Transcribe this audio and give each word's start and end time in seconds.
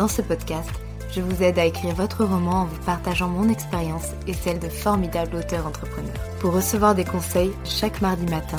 Dans 0.00 0.08
ce 0.08 0.22
podcast, 0.22 0.70
je 1.12 1.20
vous 1.20 1.42
aide 1.42 1.58
à 1.58 1.66
écrire 1.66 1.94
votre 1.94 2.24
roman 2.24 2.62
en 2.62 2.64
vous 2.64 2.82
partageant 2.86 3.28
mon 3.28 3.50
expérience 3.50 4.12
et 4.26 4.32
celle 4.32 4.58
de 4.58 4.70
formidables 4.70 5.36
auteurs 5.36 5.66
entrepreneurs. 5.66 6.38
Pour 6.38 6.54
recevoir 6.54 6.94
des 6.94 7.04
conseils 7.04 7.52
chaque 7.66 8.00
mardi 8.00 8.24
matin, 8.24 8.56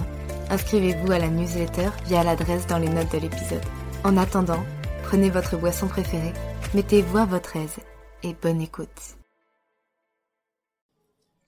inscrivez-vous 0.52 1.11
à 1.11 1.17
la 1.17 1.30
newsletter 1.30 1.89
via 2.06 2.23
l'adresse 2.23 2.67
dans 2.67 2.78
les 2.78 2.89
notes 2.89 3.11
de 3.11 3.17
l'épisode. 3.17 3.66
En 4.03 4.17
attendant, 4.17 4.64
prenez 5.02 5.31
votre 5.31 5.58
boisson 5.58 5.88
préférée, 5.88 6.33
mettez-vous 6.75 7.17
à 7.17 7.25
votre 7.25 7.55
aise 7.55 7.78
et 8.22 8.36
bonne 8.39 8.61
écoute. 8.61 9.17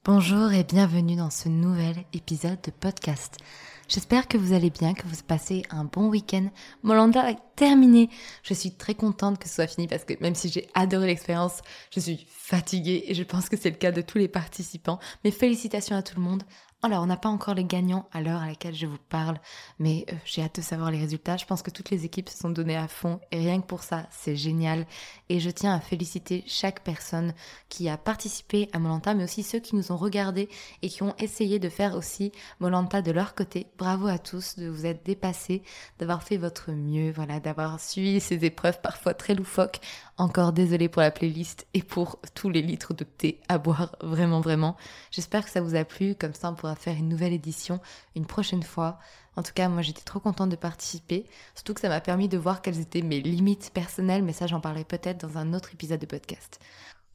Bonjour 0.06 0.54
et 0.54 0.64
bienvenue 0.64 1.18
dans 1.18 1.30
ce 1.30 1.50
nouvel 1.50 1.98
épisode 2.14 2.58
de 2.64 2.72
podcast. 2.72 3.38
J'espère 3.94 4.28
que 4.28 4.40
vous 4.40 4.54
allez 4.54 4.72
bien, 4.72 4.96
que 4.96 5.06
vous 5.06 5.16
passez 5.28 5.62
un 5.70 5.84
bon 5.84 6.08
week-end. 6.08 6.50
Molanda 6.82 7.30
est 7.30 7.38
terminé. 7.56 8.10
Je 8.42 8.56
suis 8.56 8.72
très 8.72 8.96
contente 8.96 9.38
que 9.38 9.48
ce 9.48 9.54
soit 9.54 9.68
fini 9.68 9.88
parce 9.88 10.04
que 10.04 10.16
même 10.20 10.34
si 10.34 10.50
j'ai 10.50 10.68
adoré 10.74 11.06
l'expérience, 11.06 11.62
je 11.94 12.00
suis 12.00 12.26
fatiguée 12.28 13.04
et 13.06 13.14
je 13.14 13.22
pense 13.22 13.50
que 13.50 13.56
c'est 13.56 13.70
le 13.70 13.76
cas 13.76 13.92
de 13.92 14.02
tous 14.02 14.18
les 14.18 14.28
participants. 14.28 14.98
Mais 15.24 15.30
félicitations 15.30 15.96
à 15.96 16.02
tout 16.02 16.16
le 16.16 16.24
monde. 16.24 16.42
Alors, 16.86 17.02
on 17.02 17.06
n'a 17.06 17.16
pas 17.16 17.30
encore 17.30 17.54
les 17.54 17.64
gagnants 17.64 18.10
à 18.12 18.20
l'heure 18.20 18.42
à 18.42 18.48
laquelle 18.48 18.76
je 18.76 18.86
vous 18.86 18.98
parle, 19.08 19.40
mais 19.80 20.06
euh, 20.12 20.16
j'ai 20.26 20.42
hâte 20.42 20.58
de 20.58 20.62
savoir 20.62 20.92
les 20.92 21.00
résultats. 21.00 21.38
Je 21.38 21.46
pense 21.46 21.62
que 21.62 21.72
toutes 21.72 21.92
les 21.92 22.04
équipes 22.04 22.28
se 22.28 22.38
sont 22.38 22.50
données 22.50 22.76
à 22.76 22.90
fond 22.90 23.22
et 23.32 23.38
rien 23.38 23.62
que 23.62 23.68
pour 23.68 23.84
ça, 23.84 24.06
c'est 24.12 24.36
génial. 24.36 24.86
Et 25.30 25.40
je 25.40 25.50
tiens 25.50 25.74
à 25.74 25.80
féliciter 25.80 26.44
chaque 26.46 26.82
personne 26.84 27.34
qui 27.70 27.88
a 27.88 27.96
participé 27.96 28.68
à 28.74 28.80
Molanta, 28.80 29.14
mais 29.14 29.24
aussi 29.24 29.44
ceux 29.44 29.60
qui 29.60 29.78
nous 29.78 29.94
ont 29.94 29.96
regardés 29.96 30.50
et 30.82 30.90
qui 30.90 31.04
ont 31.04 31.16
essayé 31.20 31.58
de 31.58 31.70
faire 31.70 31.96
aussi 31.96 32.34
Molanta 32.60 33.02
de 33.02 33.14
leur 33.14 33.34
côté. 33.34 33.68
Bravo 33.78 34.08
à 34.08 34.18
tous 34.18 34.58
de 34.60 34.68
vous 34.68 34.86
être 34.86 35.06
dépassés, 35.06 35.64
d'avoir 36.00 36.22
fait 36.22 36.36
votre 36.36 36.74
mieux, 36.74 37.14
voilà, 37.14 37.40
d'avoir 37.40 37.80
suivi 37.80 38.20
ces 38.20 38.44
épreuves 38.44 38.82
parfois 38.82 39.14
très 39.14 39.36
loufoques. 39.36 39.80
Encore 40.18 40.54
désolé 40.54 40.90
pour 40.90 41.02
la 41.02 41.10
playlist 41.10 41.66
et 41.74 41.82
pour 41.82 42.20
tous 42.36 42.50
les 42.50 42.62
litres 42.62 42.94
de 42.94 43.04
thé 43.04 43.40
à 43.50 43.58
boire, 43.58 43.96
vraiment, 44.02 44.42
vraiment. 44.42 44.78
J'espère 45.10 45.44
que 45.44 45.50
ça 45.50 45.62
vous 45.62 45.74
a 45.74 45.86
plu, 45.86 46.14
comme 46.14 46.36
ça 46.36 46.52
on 46.52 46.56
pourra 46.56 46.76
faire 46.76 46.96
une 46.96 47.10
nouvelle 47.10 47.34
édition 47.34 47.80
une 48.16 48.28
prochaine 48.28 48.62
fois. 48.62 49.00
En 49.36 49.42
tout 49.42 49.54
cas, 49.54 49.70
moi 49.70 49.82
j'étais 49.82 50.04
trop 50.04 50.20
contente 50.20 50.50
de 50.50 50.56
participer, 50.56 51.26
surtout 51.56 51.74
que 51.74 51.82
ça 51.82 51.90
m'a 51.90 52.00
permis 52.00 52.28
de 52.28 52.38
voir 52.38 52.62
quelles 52.62 52.80
étaient 52.80 53.02
mes 53.02 53.22
limites 53.22 53.72
personnelles, 53.74 54.22
mais 54.22 54.34
ça 54.34 54.46
j'en 54.46 54.60
parlerai 54.60 54.84
peut-être 54.84 55.26
dans 55.26 55.40
un 55.40 55.56
autre 55.56 55.74
épisode 55.74 56.00
de 56.00 56.06
podcast. 56.06 56.60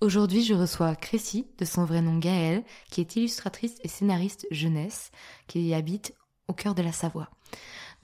Aujourd'hui, 0.01 0.45
je 0.45 0.55
reçois 0.55 0.97
Crécy, 0.97 1.47
de 1.59 1.65
son 1.65 1.85
vrai 1.85 2.03
nom 2.03 2.19
Gaëlle, 2.19 2.65
qui 2.91 3.01
est 3.01 3.17
illustratrice 3.17 3.79
et 3.85 3.89
scénariste 3.89 4.47
jeunesse, 4.51 5.13
qui 5.47 5.73
habite 5.73 6.15
au 6.49 6.53
cœur 6.53 6.75
de 6.75 6.83
la 6.83 6.93
Savoie. 6.93 7.29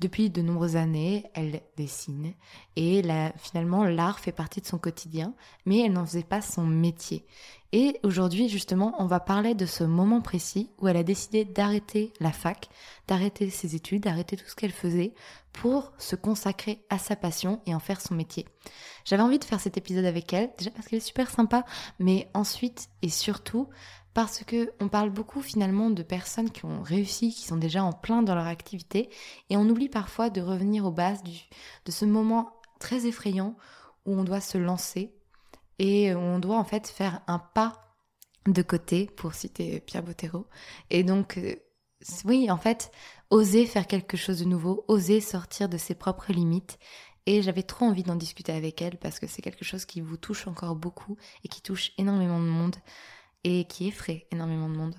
Depuis 0.01 0.29
de 0.29 0.43
nombreuses 0.43 0.77
années, 0.77 1.25
elle 1.35 1.63
dessine 1.77 2.35
et 2.77 3.03
finalement 3.37 3.85
l'art 3.85 4.19
fait 4.19 4.33
partie 4.33 4.61
de 4.61 4.67
son 4.67 4.77
quotidien, 4.77 5.35
mais 5.67 5.81
elle 5.81 5.93
n'en 5.93 6.05
faisait 6.05 6.25
pas 6.25 6.43
son 6.43 6.65
métier. 6.65 7.25
Et 7.73 7.99
aujourd'hui, 8.03 8.49
justement, 8.49 8.95
on 8.99 9.07
va 9.07 9.19
parler 9.19 9.55
de 9.55 9.67
ce 9.67 9.83
moment 9.83 10.21
précis 10.21 10.71
où 10.79 10.89
elle 10.89 10.97
a 10.97 11.03
décidé 11.03 11.45
d'arrêter 11.45 12.13
la 12.21 12.33
fac, 12.33 12.69
d'arrêter 13.09 13.51
ses 13.51 13.75
études, 13.75 14.03
d'arrêter 14.03 14.37
tout 14.37 14.47
ce 14.47 14.55
qu'elle 14.55 14.73
faisait 14.73 15.15
pour 15.53 15.93
se 15.99 16.17
consacrer 16.17 16.85
à 16.91 16.99
sa 16.99 17.17
passion 17.17 17.61
et 17.67 17.75
en 17.75 17.81
faire 17.81 18.01
son 18.01 18.15
métier. 18.15 18.47
J'avais 19.05 19.23
envie 19.23 19.39
de 19.39 19.45
faire 19.45 19.61
cet 19.61 19.77
épisode 19.77 20.05
avec 20.05 20.33
elle, 20.33 20.51
déjà 20.59 20.71
parce 20.71 20.87
qu'elle 20.87 20.99
est 20.99 21.01
super 21.01 21.31
sympa, 21.31 21.65
mais 21.99 22.29
ensuite 22.35 22.89
et 23.03 23.09
surtout 23.09 23.69
parce 24.15 24.45
que 24.45 24.73
on 24.81 24.89
parle 24.89 25.11
beaucoup 25.11 25.43
finalement 25.43 25.91
de 25.91 26.03
personnes 26.03 26.51
qui 26.51 26.65
ont 26.65 26.83
réussi, 26.83 27.35
qui 27.35 27.45
sont 27.45 27.57
déjà 27.57 27.85
en 27.85 27.93
plein 27.93 28.23
dans 28.23 28.35
leur 28.35 28.47
activité, 28.47 29.11
et 29.51 29.57
on 29.57 29.69
oublie 29.69 29.89
parfois 29.89 30.31
de 30.31 30.41
revenir 30.41 30.87
aux 30.87 30.93
bases 30.93 31.23
de 31.85 31.91
ce 31.91 32.05
moment 32.05 32.53
très 32.79 33.07
effrayant 33.07 33.57
où 34.07 34.15
on 34.15 34.25
doit 34.25 34.41
se 34.41 34.59
lancer 34.59 35.13
et 35.79 36.15
on 36.15 36.39
doit 36.39 36.59
en 36.59 36.65
fait 36.65 36.89
faire 36.89 37.23
un 37.27 37.39
pas 37.39 37.85
de 38.47 38.63
côté, 38.63 39.07
pour 39.07 39.35
citer 39.35 39.81
Pierre 39.81 40.03
Bottero. 40.03 40.47
Et 40.91 41.03
donc, 41.03 41.39
euh, 41.39 41.57
oui, 42.25 42.51
en 42.51 42.59
fait, 42.59 42.93
oser 43.31 43.67
faire 43.67 43.87
quelque 43.87 44.17
chose 44.17 44.41
de 44.41 44.45
nouveau, 44.45 44.85
oser 44.89 45.21
sortir 45.21 45.69
de 45.69 45.79
ses 45.79 45.95
propres 45.95 46.33
limites. 46.33 46.79
Et 47.27 47.41
j'avais 47.41 47.63
trop 47.63 47.87
envie 47.87 48.03
d'en 48.03 48.17
discuter 48.17 48.53
avec 48.53 48.83
elle 48.83 48.99
parce 48.99 49.19
que 49.19 49.27
c'est 49.27 49.41
quelque 49.41 49.65
chose 49.65 49.87
qui 49.87 50.03
vous 50.03 50.19
touche 50.19 50.47
encore 50.47 50.77
beaucoup 50.77 51.17
et 51.43 51.49
qui 51.49 51.63
touche 51.63 51.93
énormément 51.97 52.39
de 52.39 52.45
monde 52.45 52.77
et 53.45 53.67
qui 53.67 53.89
effraie 53.89 54.27
énormément 54.31 54.69
de 54.69 54.77
monde. 54.77 54.97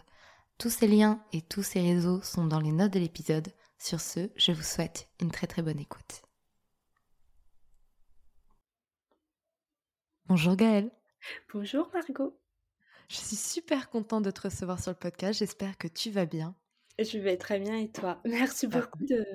Tous 0.58 0.70
ces 0.70 0.88
liens 0.88 1.24
et 1.34 1.42
tous 1.42 1.64
ces 1.64 1.82
réseaux 1.82 2.22
sont 2.22 2.46
dans 2.46 2.62
les 2.62 2.72
notes 2.72 2.94
de 2.94 3.00
l'épisode. 3.00 3.50
Sur 3.78 4.00
ce, 4.00 4.32
je 4.36 4.52
vous 4.52 4.64
souhaite 4.64 5.10
une 5.20 5.32
très 5.32 5.48
très 5.48 5.62
bonne 5.62 5.80
écoute. 5.80 6.22
Bonjour 10.28 10.56
Gaëlle. 10.56 10.92
Bonjour 11.54 11.90
Margot. 11.94 12.40
Je 13.10 13.18
suis 13.18 13.36
super 13.36 13.90
contente 13.90 14.24
de 14.24 14.32
te 14.32 14.42
recevoir 14.42 14.80
sur 14.80 14.92
le 14.92 14.98
podcast. 14.98 15.40
J'espère 15.40 15.78
que 15.78 15.88
tu 15.88 16.10
vas 16.10 16.26
bien. 16.26 16.56
Je 16.98 17.20
vais 17.20 17.38
très 17.38 17.60
bien 17.60 17.78
et 17.78 17.92
toi? 17.92 18.22
Merci 18.26 18.68
beaucoup 18.68 19.06
de, 19.06 19.26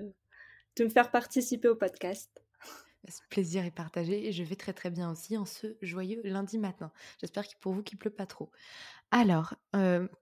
de 0.77 0.85
me 0.85 0.89
faire 0.89 1.11
participer 1.11 1.69
au 1.69 1.77
podcast. 1.77 2.43
Ce 3.09 3.21
plaisir 3.31 3.65
est 3.65 3.71
partagé 3.71 4.27
et 4.27 4.33
je 4.33 4.43
vais 4.43 4.57
très 4.57 4.73
très 4.73 4.91
bien 4.91 5.11
aussi 5.11 5.37
en 5.37 5.47
ce 5.47 5.77
joyeux 5.81 6.21
lundi 6.25 6.59
matin. 6.59 6.93
J'espère 7.21 7.47
que 7.47 7.55
pour 7.61 7.73
vous 7.73 7.83
qu'il 7.83 7.99
pleut 7.99 8.11
pas 8.11 8.27
trop. 8.27 8.51
Alors, 9.13 9.55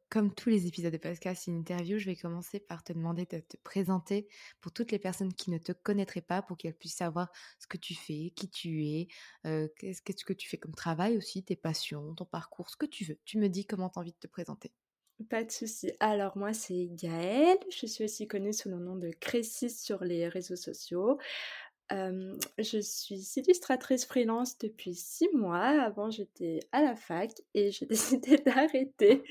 comme 0.09 0.35
tous 0.35 0.49
les 0.49 0.67
épisodes 0.67 0.93
de 0.93 0.99
podcast, 0.99 1.47
une 1.47 1.59
interview, 1.59 1.99
je 1.99 2.07
vais 2.07 2.17
commencer 2.17 2.59
par 2.59 2.83
te 2.83 2.93
demander 2.95 3.27
de 3.27 3.41
te 3.41 3.57
présenter 3.59 4.29
pour 4.63 4.73
toutes 4.73 4.93
les 4.93 4.99
personnes 4.99 5.35
qui 5.35 5.51
ne 5.51 5.59
te 5.59 5.73
connaîtraient 5.73 6.23
pas, 6.23 6.41
pour 6.41 6.57
qu'elles 6.57 6.75
puissent 6.77 6.97
savoir 6.97 7.31
ce 7.59 7.67
que 7.67 7.77
tu 7.77 7.95
fais, 7.95 8.33
qui 8.35 8.49
tu 8.51 8.87
es, 8.87 9.09
qu'est-ce 9.45 10.25
que 10.25 10.33
tu 10.33 10.49
fais 10.49 10.59
comme 10.59 10.75
travail 10.75 11.19
aussi, 11.19 11.45
tes 11.45 11.57
passions, 11.57 12.15
ton 12.15 12.25
parcours, 12.25 12.71
ce 12.71 12.77
que 12.77 12.87
tu 12.87 13.05
veux. 13.05 13.19
Tu 13.25 13.39
me 13.39 13.49
dis 13.49 13.67
comment 13.67 13.91
tu 13.91 13.99
as 13.99 14.01
envie 14.01 14.13
de 14.13 14.19
te 14.19 14.27
présenter. 14.27 14.73
Pas 15.29 15.43
de 15.43 15.51
souci. 15.51 15.91
Alors 15.99 16.37
moi 16.39 16.53
c'est 16.53 16.87
Gaëlle, 16.93 17.59
je 17.73 17.87
suis 17.87 18.05
aussi 18.05 18.29
connue 18.29 18.53
sous 18.53 18.69
le 18.69 18.79
nom 18.79 18.95
de 18.95 19.11
Crécis 19.11 19.69
sur 19.69 20.05
les 20.05 20.29
réseaux 20.29 20.55
sociaux 20.55 21.19
je 21.91 22.81
suis 22.81 23.33
illustratrice 23.37 24.05
freelance 24.05 24.59
depuis 24.59 24.95
six 24.95 25.29
mois. 25.35 25.83
Avant, 25.83 26.11
j'étais 26.11 26.61
à 26.73 26.83
la 26.83 26.97
fac 26.97 27.33
et 27.55 27.71
j'ai 27.71 27.87
décidé 27.87 28.37
d'arrêter 28.37 29.23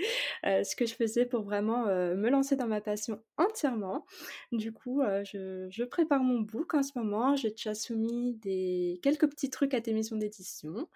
ce 0.44 0.76
que 0.76 0.86
je 0.86 0.94
faisais 0.94 1.26
pour 1.26 1.44
vraiment 1.44 1.86
me 1.86 2.30
lancer 2.30 2.56
dans 2.56 2.68
ma 2.68 2.82
passion 2.82 3.22
entièrement. 3.38 4.06
Du 4.52 4.74
coup, 4.74 5.02
je, 5.24 5.84
prépare 5.86 6.24
mon 6.24 6.40
book 6.40 6.74
en 6.74 6.84
ce 6.84 6.92
moment. 6.96 7.36
J'ai 7.36 7.52
déjà 7.52 7.74
soumis 7.74 8.34
des, 8.36 9.00
quelques 9.02 9.30
petits 9.30 9.50
trucs 9.50 9.74
à 9.74 9.82
tes 9.82 9.94
missions 9.94 10.18
d'édition. 10.18 10.88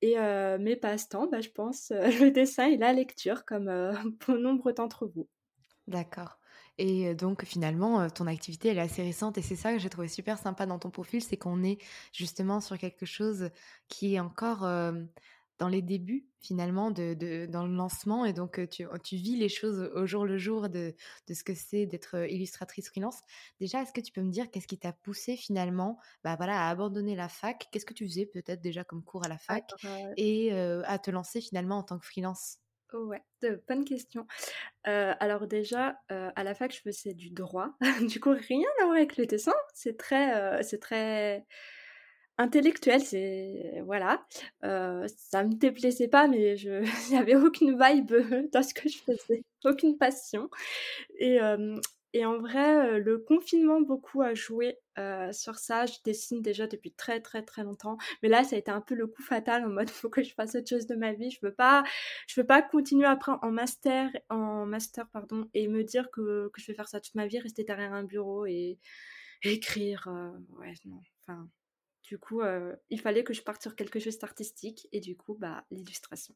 Et 0.00 0.16
mes 0.58 0.76
passe-temps, 0.76 1.28
bah, 1.28 1.40
je 1.40 1.50
pense, 1.50 1.90
le 2.20 2.30
dessin 2.30 2.66
et 2.66 2.76
la 2.76 2.92
lecture, 2.92 3.44
comme 3.44 3.70
pour 4.20 4.34
nombre 4.38 4.72
d'entre 4.72 5.06
vous. 5.06 5.28
D'accord. 5.86 6.38
Et 6.84 7.14
donc 7.14 7.44
finalement, 7.44 8.10
ton 8.10 8.26
activité, 8.26 8.66
elle 8.66 8.78
est 8.78 8.80
assez 8.80 9.04
récente. 9.04 9.38
Et 9.38 9.42
c'est 9.42 9.54
ça 9.54 9.72
que 9.72 9.78
j'ai 9.78 9.88
trouvé 9.88 10.08
super 10.08 10.36
sympa 10.36 10.66
dans 10.66 10.80
ton 10.80 10.90
profil, 10.90 11.22
c'est 11.22 11.36
qu'on 11.36 11.62
est 11.62 11.78
justement 12.12 12.60
sur 12.60 12.76
quelque 12.76 13.06
chose 13.06 13.50
qui 13.86 14.16
est 14.16 14.18
encore 14.18 14.62
dans 15.58 15.68
les 15.68 15.80
débuts 15.80 16.26
finalement 16.40 16.90
de, 16.90 17.46
dans 17.46 17.64
le 17.68 17.76
lancement. 17.76 18.24
Et 18.24 18.32
donc 18.32 18.68
tu, 18.68 18.84
tu, 19.04 19.14
vis 19.14 19.36
les 19.36 19.48
choses 19.48 19.92
au 19.94 20.06
jour 20.06 20.24
le 20.24 20.38
jour 20.38 20.68
de, 20.68 20.96
de 21.28 21.34
ce 21.34 21.44
que 21.44 21.54
c'est 21.54 21.86
d'être 21.86 22.28
illustratrice 22.28 22.88
freelance. 22.88 23.20
Déjà, 23.60 23.80
est-ce 23.80 23.92
que 23.92 24.00
tu 24.00 24.10
peux 24.10 24.22
me 24.22 24.32
dire 24.32 24.50
qu'est-ce 24.50 24.66
qui 24.66 24.78
t'a 24.78 24.92
poussé 24.92 25.36
finalement 25.36 26.00
bah 26.24 26.34
voilà, 26.34 26.66
à 26.66 26.68
abandonner 26.68 27.14
la 27.14 27.28
fac? 27.28 27.68
Qu'est-ce 27.70 27.86
que 27.86 27.94
tu 27.94 28.08
faisais 28.08 28.26
peut-être 28.26 28.60
déjà 28.60 28.82
comme 28.82 29.04
cours 29.04 29.24
à 29.24 29.28
la 29.28 29.38
fac? 29.38 29.70
Et 30.16 30.50
à 30.50 30.98
te 30.98 31.12
lancer 31.12 31.40
finalement 31.40 31.78
en 31.78 31.84
tant 31.84 32.00
que 32.00 32.06
freelance? 32.06 32.56
Oh 32.56 32.61
ouais, 32.94 33.22
de 33.42 33.62
bonnes 33.68 33.84
questions. 33.84 34.26
alors 34.84 35.46
déjà, 35.46 35.98
à 36.08 36.44
la 36.44 36.54
fac, 36.54 36.72
je 36.74 36.80
faisais 36.80 37.14
du 37.14 37.30
droit. 37.30 37.70
du 38.08 38.20
coup, 38.20 38.30
rien 38.30 38.68
à 38.80 38.84
voir 38.84 38.96
avec 38.96 39.16
le 39.16 39.26
dessin. 39.26 39.54
C'est 39.74 39.96
très, 39.96 40.62
c'est 40.62 40.80
très 40.80 41.44
intellectuel, 42.38 43.00
c'est 43.00 43.82
voilà. 43.86 44.24
Euh, 44.64 45.06
ça 45.16 45.44
me 45.44 45.54
déplaisait 45.54 46.08
pas, 46.08 46.28
mais 46.28 46.56
je 46.56 46.82
n'avais 47.12 47.36
aucune 47.36 47.78
vibe 47.80 48.12
dans 48.52 48.62
ce 48.62 48.74
que 48.74 48.88
je 48.88 48.98
faisais, 48.98 49.44
aucune 49.64 49.96
passion. 49.96 50.48
Et, 51.18 51.38
et 52.12 52.24
en 52.26 52.38
vrai, 52.38 52.98
le 53.00 53.18
confinement 53.18 53.80
beaucoup 53.80 54.22
a 54.22 54.34
joué 54.34 54.78
sur 55.32 55.56
ça. 55.56 55.86
Je 55.86 55.98
dessine 56.04 56.42
déjà 56.42 56.66
depuis 56.66 56.92
très 56.92 57.20
très 57.20 57.42
très 57.42 57.64
longtemps, 57.64 57.96
mais 58.22 58.28
là 58.28 58.44
ça 58.44 58.56
a 58.56 58.58
été 58.58 58.70
un 58.70 58.80
peu 58.80 58.94
le 58.94 59.06
coup 59.06 59.22
fatal 59.22 59.64
en 59.64 59.70
mode 59.70 59.90
faut 59.90 60.10
que 60.10 60.22
je 60.22 60.34
fasse 60.34 60.54
autre 60.54 60.68
chose 60.68 60.86
de 60.86 60.94
ma 60.94 61.12
vie. 61.12 61.30
Je 61.30 61.38
veux 61.42 61.54
pas, 61.54 61.84
je 62.28 62.40
veux 62.40 62.46
pas 62.46 62.62
continuer 62.62 63.06
après 63.06 63.32
en 63.42 63.50
master, 63.50 64.10
en 64.30 64.66
master 64.66 65.08
pardon, 65.10 65.48
et 65.54 65.68
me 65.68 65.84
dire 65.84 66.10
que, 66.10 66.50
que 66.52 66.60
je 66.60 66.66
vais 66.66 66.74
faire 66.74 66.88
ça 66.88 67.00
toute 67.00 67.14
ma 67.14 67.26
vie, 67.26 67.38
rester 67.38 67.64
derrière 67.64 67.92
un 67.92 68.04
bureau 68.04 68.46
et, 68.46 68.78
écrire. 69.44 70.08
ouais 70.58 70.74
non, 70.84 71.00
enfin 71.22 71.48
du 72.02 72.18
coup, 72.18 72.42
il 72.90 73.00
fallait 73.00 73.24
que 73.24 73.32
je 73.32 73.42
parte 73.42 73.62
sur 73.62 73.76
quelque 73.76 73.98
chose 73.98 74.18
d'artistique 74.18 74.88
et 74.92 75.00
du 75.00 75.16
coup, 75.16 75.34
bah, 75.34 75.64
l'illustration. 75.70 76.34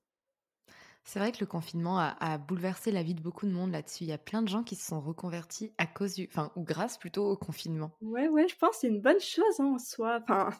C'est 1.07 1.21
vrai 1.21 1.31
que 1.31 1.39
le 1.39 1.47
confinement 1.47 2.01
a, 2.01 2.37
bouleversé 2.37 2.91
la 2.91 3.05
vie 3.05 3.15
de 3.15 3.23
beaucoup 3.23 3.47
de 3.47 3.53
monde 3.53 3.71
là-dessus. 3.71 4.03
Il 4.03 4.09
y 4.09 4.13
a 4.13 4.19
plein 4.19 4.43
de 4.43 4.49
gens 4.49 4.65
qui 4.65 4.75
se 4.75 4.85
sont 4.85 5.01
reconvertis 5.01 5.73
à 5.79 5.87
cause 5.87 6.15
du, 6.15 6.29
enfin, 6.29 6.51
ou 6.57 6.65
grâce 6.65 6.99
plutôt 6.99 7.31
au 7.31 7.37
confinement. 7.37 7.93
Ouais, 8.01 8.27
ouais, 8.27 8.49
je 8.49 8.57
pense 8.57 8.71
que 8.71 8.77
c'est 8.81 8.89
une 8.89 9.01
bonne 9.01 9.21
chose 9.21 9.61
hein, 9.61 9.73
en 9.77 9.79
soi. 9.79 10.19
Enfin, 10.21 10.51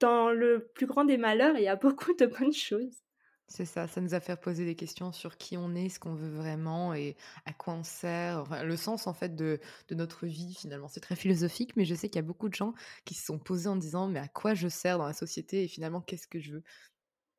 dans 0.00 0.30
le 0.30 0.68
plus 0.74 0.86
grand 0.86 1.04
des 1.04 1.16
malheurs, 1.16 1.56
il 1.56 1.62
y 1.62 1.68
a 1.68 1.76
beaucoup 1.76 2.14
de 2.14 2.26
bonnes 2.26 2.52
choses. 2.52 2.98
C'est 3.46 3.64
ça, 3.64 3.86
ça 3.86 4.00
nous 4.00 4.14
a 4.14 4.20
fait 4.20 4.34
poser 4.40 4.64
des 4.64 4.74
questions 4.74 5.12
sur 5.12 5.36
qui 5.36 5.56
on 5.56 5.74
est, 5.74 5.88
ce 5.88 6.00
qu'on 6.00 6.14
veut 6.14 6.34
vraiment 6.34 6.94
et 6.94 7.14
à 7.44 7.52
quoi 7.52 7.74
on 7.74 7.82
sert, 7.84 8.40
enfin, 8.40 8.64
le 8.64 8.76
sens 8.76 9.06
en 9.06 9.12
fait 9.12 9.36
de, 9.36 9.60
de 9.88 9.94
notre 9.94 10.26
vie 10.26 10.54
finalement. 10.54 10.88
C'est 10.88 11.00
très 11.00 11.14
philosophique, 11.14 11.76
mais 11.76 11.84
je 11.84 11.94
sais 11.94 12.08
qu'il 12.08 12.16
y 12.16 12.24
a 12.24 12.26
beaucoup 12.26 12.48
de 12.48 12.54
gens 12.54 12.72
qui 13.04 13.14
se 13.14 13.24
sont 13.24 13.38
posés 13.38 13.68
en 13.68 13.76
disant 13.76 14.08
mais 14.08 14.18
à 14.18 14.28
quoi 14.28 14.54
je 14.54 14.66
sers 14.66 14.98
dans 14.98 15.06
la 15.06 15.12
société 15.12 15.62
et 15.62 15.68
finalement 15.68 16.00
qu'est-ce 16.00 16.26
que 16.26 16.40
je 16.40 16.54
veux? 16.54 16.64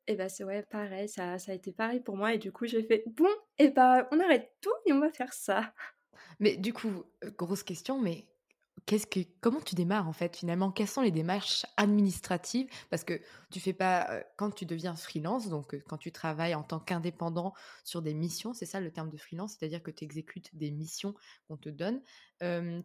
Et 0.08 0.14
bah 0.16 0.28
c'est 0.28 0.44
ouais, 0.44 0.62
pareil, 0.62 1.08
ça, 1.08 1.38
ça 1.38 1.52
a 1.52 1.54
été 1.54 1.72
pareil 1.72 2.00
pour 2.00 2.16
moi 2.16 2.32
et 2.34 2.38
du 2.38 2.52
coup 2.52 2.66
j'ai 2.66 2.82
fait 2.82 3.02
bon, 3.06 3.28
et 3.58 3.70
bah 3.70 4.08
on 4.12 4.20
arrête 4.20 4.52
tout 4.60 4.72
et 4.84 4.92
on 4.92 5.00
va 5.00 5.10
faire 5.10 5.32
ça. 5.32 5.72
Mais 6.40 6.56
du 6.56 6.72
coup, 6.72 7.04
euh, 7.24 7.30
grosse 7.36 7.62
question, 7.62 8.00
mais 8.00 8.26
qu'est-ce 8.86 9.06
que, 9.06 9.20
comment 9.40 9.60
tu 9.60 9.74
démarres 9.74 10.08
en 10.08 10.12
fait 10.12 10.36
finalement? 10.36 10.70
Quelles 10.70 10.88
sont 10.88 11.02
les 11.02 11.10
démarches 11.10 11.66
administratives? 11.76 12.68
Parce 12.90 13.04
que 13.04 13.20
tu 13.56 13.60
fais 13.62 13.72
pas 13.72 14.22
quand 14.36 14.50
tu 14.50 14.66
deviens 14.66 14.94
freelance, 14.94 15.48
donc 15.48 15.82
quand 15.88 15.96
tu 15.96 16.12
travailles 16.12 16.54
en 16.54 16.62
tant 16.62 16.78
qu'indépendant 16.78 17.54
sur 17.84 18.02
des 18.02 18.12
missions, 18.12 18.52
c'est 18.52 18.66
ça 18.66 18.80
le 18.80 18.92
terme 18.92 19.08
de 19.08 19.16
freelance, 19.16 19.56
c'est-à-dire 19.58 19.82
que 19.82 19.90
tu 19.90 20.04
exécutes 20.04 20.54
des 20.54 20.70
missions 20.70 21.14
qu'on 21.48 21.56
te 21.56 21.70
donne. 21.70 22.02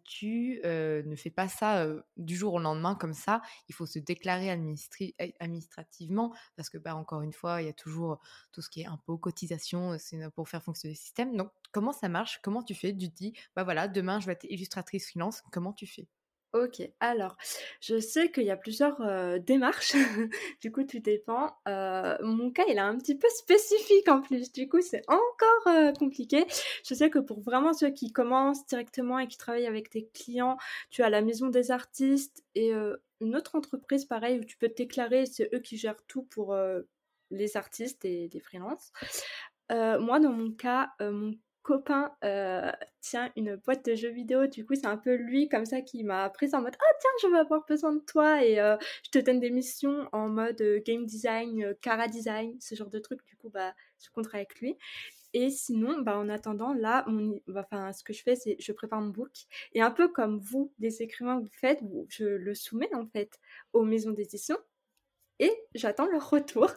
tu 0.06 0.62
ne 0.64 1.16
fais 1.16 1.30
pas 1.30 1.48
ça 1.48 1.86
du 2.18 2.36
jour 2.36 2.54
au 2.54 2.60
lendemain 2.60 2.96
comme 2.96 3.14
ça. 3.14 3.42
Il 3.68 3.76
faut 3.76 3.86
se 3.86 4.00
déclarer 4.00 4.50
administrativement 4.50 6.34
parce 6.56 6.70
que, 6.70 6.78
bah, 6.78 6.96
encore 6.96 7.22
une 7.22 7.34
fois, 7.34 7.62
il 7.62 7.66
y 7.66 7.70
a 7.70 7.74
toujours 7.74 8.20
tout 8.52 8.62
ce 8.62 8.70
qui 8.70 8.82
est 8.82 8.86
impôts, 8.86 9.18
cotisation, 9.18 9.98
c'est 10.00 10.30
pour 10.32 10.48
faire 10.48 10.64
fonctionner 10.64 10.94
le 10.94 11.00
système. 11.00 11.36
Donc, 11.36 11.52
comment 11.72 11.94
ça 11.94 12.10
marche? 12.10 12.40
Comment 12.44 12.64
tu 12.64 12.76
fais? 12.76 12.96
Tu 12.96 13.10
te 13.10 13.16
dis, 13.16 13.34
bah 13.56 13.64
voilà, 13.64 13.88
demain 13.88 14.20
je 14.20 14.28
vais 14.28 14.34
être 14.34 14.46
illustratrice 14.50 15.10
freelance. 15.10 15.42
Comment 15.52 15.74
tu 15.74 15.88
fais? 15.88 16.08
Ok, 16.54 16.82
alors, 17.00 17.38
je 17.80 17.98
sais 17.98 18.30
qu'il 18.30 18.44
y 18.44 18.52
a 18.52 18.58
plusieurs 18.58 19.00
démarches, 19.40 19.94
du 20.62 20.70
coup, 20.70 20.84
tout 20.84 21.00
dépend. 21.00 21.56
mon 21.66 22.52
cas, 22.52 22.64
il 22.68 22.76
est 22.76 22.80
un 22.80 22.98
petit 22.98 23.16
peu 23.16 23.30
spécifique 23.30 24.10
en 24.10 24.22
plus, 24.22 24.52
du 24.52 24.68
coup, 24.68 24.82
c'est 24.82 25.04
encore 25.08 25.96
compliqué. 25.98 26.46
Je 26.86 26.94
sais 26.94 27.10
que 27.10 27.20
pour 27.20 27.40
vraiment 27.40 27.72
ceux 27.72 27.92
qui 27.92 28.12
commencent 28.12 28.66
directement 28.66 29.18
et 29.18 29.28
qui 29.28 29.38
travaillent 29.38 29.66
avec 29.66 29.94
des 29.94 30.10
clients, 30.14 30.58
tu 30.90 31.04
as 31.04 31.10
la 31.10 31.22
maison 31.22 31.48
des 31.48 31.72
artistes 31.72 32.44
et 32.56 32.74
une 33.22 33.36
autre 33.38 33.56
entreprise, 33.56 34.04
pareil, 34.04 34.40
où 34.42 34.44
tu 34.44 34.58
peux 34.58 34.68
te 34.68 34.76
déclarer, 34.76 35.28
c'est 35.28 35.50
eux 35.56 35.60
qui 35.60 35.78
gèrent 35.78 36.04
tout 36.08 36.24
pour 36.24 36.54
les 37.30 37.56
artistes 37.56 38.04
et 38.04 38.30
les 38.34 38.40
freelances. 38.42 38.92
moi, 39.70 40.20
dans 40.20 40.34
mon 40.34 40.52
cas, 40.52 40.90
mon 41.00 41.34
copain 41.64 42.12
euh, 42.24 42.72
tient 43.02 43.32
une 43.36 43.56
boîte 43.56 43.86
de 43.86 43.96
jeux 43.96 44.10
vidéo. 44.10 44.48
Du 44.48 44.66
coup, 44.66 44.76
c'est 44.76 44.88
un 44.88 44.98
peu 44.98 45.16
lui 45.16 45.50
comme 45.50 45.66
ça 45.66 45.82
qui 45.82 46.04
m'a 46.04 46.30
pris 46.30 46.50
en 46.54 46.62
mode 46.62 46.76
Ah, 46.80 46.94
tiens, 47.00 47.10
je 47.22 47.28
vais 47.34 47.40
avoir 47.40 47.66
besoin 47.66 47.94
de 47.94 48.00
toi 48.00 48.44
et 48.44 48.60
euh, 48.60 48.78
je 49.06 49.12
te 49.12 49.20
donne 49.20 49.40
des 49.40 49.50
missions 49.50 50.08
en 50.12 50.30
mode 50.30 50.62
euh, 50.62 50.82
game 50.86 51.06
design, 51.06 51.76
cara 51.82 52.08
design, 52.08 52.58
ce 52.60 52.76
genre 52.76 52.90
de 52.90 53.00
trucs. 53.00 53.26
Du 53.26 53.36
coup, 53.36 53.50
bah, 53.50 53.74
je 54.04 54.10
compte 54.12 54.28
avec 54.34 54.60
lui. 54.60 54.78
Et 55.34 55.50
sinon, 55.50 56.02
bah, 56.02 56.18
en 56.18 56.28
attendant, 56.30 56.74
là, 56.74 57.06
enfin, 57.56 57.94
ce 57.94 58.04
que 58.04 58.14
je 58.14 58.22
fais, 58.22 58.36
c'est 58.36 58.58
je 58.60 58.72
prépare 58.74 59.02
mon 59.02 59.10
book. 59.10 59.32
Et 59.74 59.82
un 59.82 59.92
peu 59.92 60.10
comme 60.10 60.40
vous, 60.40 60.74
des 60.80 61.02
écrivains, 61.02 61.40
vous 61.40 61.50
faites, 61.52 61.80
je 62.10 62.26
le 62.26 62.54
soumets 62.54 62.94
en 62.94 63.08
fait 63.08 63.40
aux 63.74 63.84
maisons 63.84 64.12
d'édition 64.12 64.58
et 65.40 65.52
j'attends 65.74 66.08
leur 66.08 66.30
retour. 66.30 66.70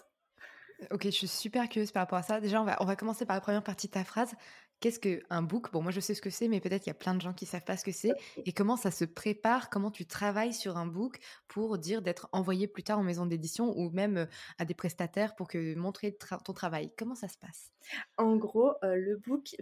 Ok, 0.91 1.05
je 1.05 1.11
suis 1.11 1.29
super 1.29 1.69
curieuse 1.69 1.93
par 1.93 2.03
rapport 2.03 2.19
à 2.19 2.23
ça. 2.23 2.41
Déjà, 2.41 2.61
on 2.61 2.65
va, 2.65 2.77
on 2.81 2.85
va 2.85 2.97
commencer 2.97 3.25
par 3.27 3.37
la 3.37 3.41
première 3.41 3.63
partie 3.63 3.87
de 3.87 3.93
ta 3.93 4.05
phrase. 4.05 4.35
Qu'est-ce 4.81 5.01
qu'un 5.01 5.43
book? 5.43 5.73
Bon, 5.73 5.81
moi 5.81 5.93
je 5.93 6.01
sais 6.01 6.13
ce 6.13 6.21
que 6.21 6.29
c'est, 6.29 6.47
mais 6.47 6.61
peut-être 6.61 6.83
qu'il 6.83 6.91
y 6.91 6.97
a 6.97 6.99
plein 6.99 7.15
de 7.15 7.21
gens 7.21 7.33
qui 7.33 7.47
ne 7.47 7.49
savent 7.49 7.65
pas 7.65 7.77
ce 7.77 7.85
que 7.85 7.93
c'est. 7.93 8.13
Et 8.45 8.53
comment 8.53 8.77
ça 8.77 8.91
se 8.91 9.07
prépare? 9.07 9.71
Comment 9.71 9.91
tu 9.91 10.05
travailles 10.05 10.53
sur 10.53 10.77
un 10.77 10.87
book 10.87 11.19
pour 11.49 11.79
dire 11.79 12.03
d'être 12.03 12.29
envoyé 12.33 12.67
plus 12.67 12.83
tard 12.83 12.99
en 12.99 13.03
maison 13.03 13.25
d'édition 13.25 13.73
ou 13.79 13.91
même 13.91 14.29
à 14.59 14.67
des 14.67 14.75
prestataires 14.75 15.37
pour 15.37 15.49
que 15.49 15.75
montrer 15.75 16.17
ton 16.45 16.53
travail? 16.53 16.93
Comment 16.99 17.15
ça 17.15 17.29
se 17.29 17.39
passe? 17.39 17.73
En 18.19 18.37
gros, 18.37 18.75
le 18.83 19.17
book, 19.17 19.57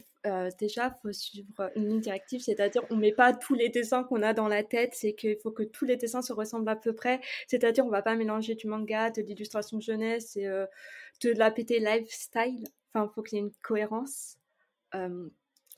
déjà, 0.59 0.87
il 0.89 0.95
faut 1.03 1.13
suivre 1.13 1.71
une 1.77 1.89
ligne 1.89 2.01
directive, 2.01 2.41
c'est-à-dire 2.41 2.83
on 2.91 2.97
ne 2.97 3.01
met 3.01 3.13
pas 3.13 3.33
tous 3.33 3.55
les 3.55 3.69
dessins 3.69 4.03
qu'on 4.03 4.23
a 4.23 4.33
dans 4.35 4.49
la 4.49 4.65
tête, 4.65 4.95
c'est 4.95 5.15
qu'il 5.15 5.37
faut 5.41 5.53
que 5.53 5.63
tous 5.63 5.85
les 5.85 5.97
dessins 5.97 6.23
se 6.23 6.33
ressemblent 6.33 6.69
à 6.69 6.77
peu 6.77 6.95
près. 6.95 7.21
C'est-à-dire 7.47 7.85
on 7.85 7.89
ne 7.89 7.93
va 7.93 8.03
pas 8.03 8.17
mélanger 8.17 8.57
du 8.57 8.67
manga, 8.67 9.11
de 9.11 9.23
l'illustration 9.23 9.79
jeunesse 9.79 10.37
et 10.37 10.47
de 10.47 11.31
la 11.31 11.53
PT 11.53 11.79
lifestyle. 11.79 12.65
Enfin, 12.95 13.09
il 13.09 13.15
faut 13.15 13.23
qu'il 13.23 13.39
y 13.39 13.41
ait 13.41 13.45
une 13.45 13.53
cohérence 13.63 14.37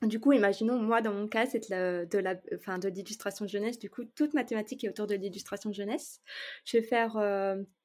du 0.02 0.21
coup, 0.21 0.33
imaginons, 0.33 0.78
moi, 0.78 1.00
dans 1.00 1.12
mon 1.12 1.28
cas, 1.28 1.47
c'est 1.47 1.71
de, 1.71 2.88
l'illustration 2.88 3.47
jeunesse. 3.47 3.78
Du 3.78 3.90
coup, 3.90 4.04
toute 4.04 4.35
ma 4.35 4.44
thématique 4.44 4.85
est 4.85 4.88
autour 4.88 5.06
de 5.06 5.14
l'illustration 5.14 5.73
jeunesse. 5.73 6.21
Je 6.64 6.78
vais 6.78 6.83
faire 6.83 7.16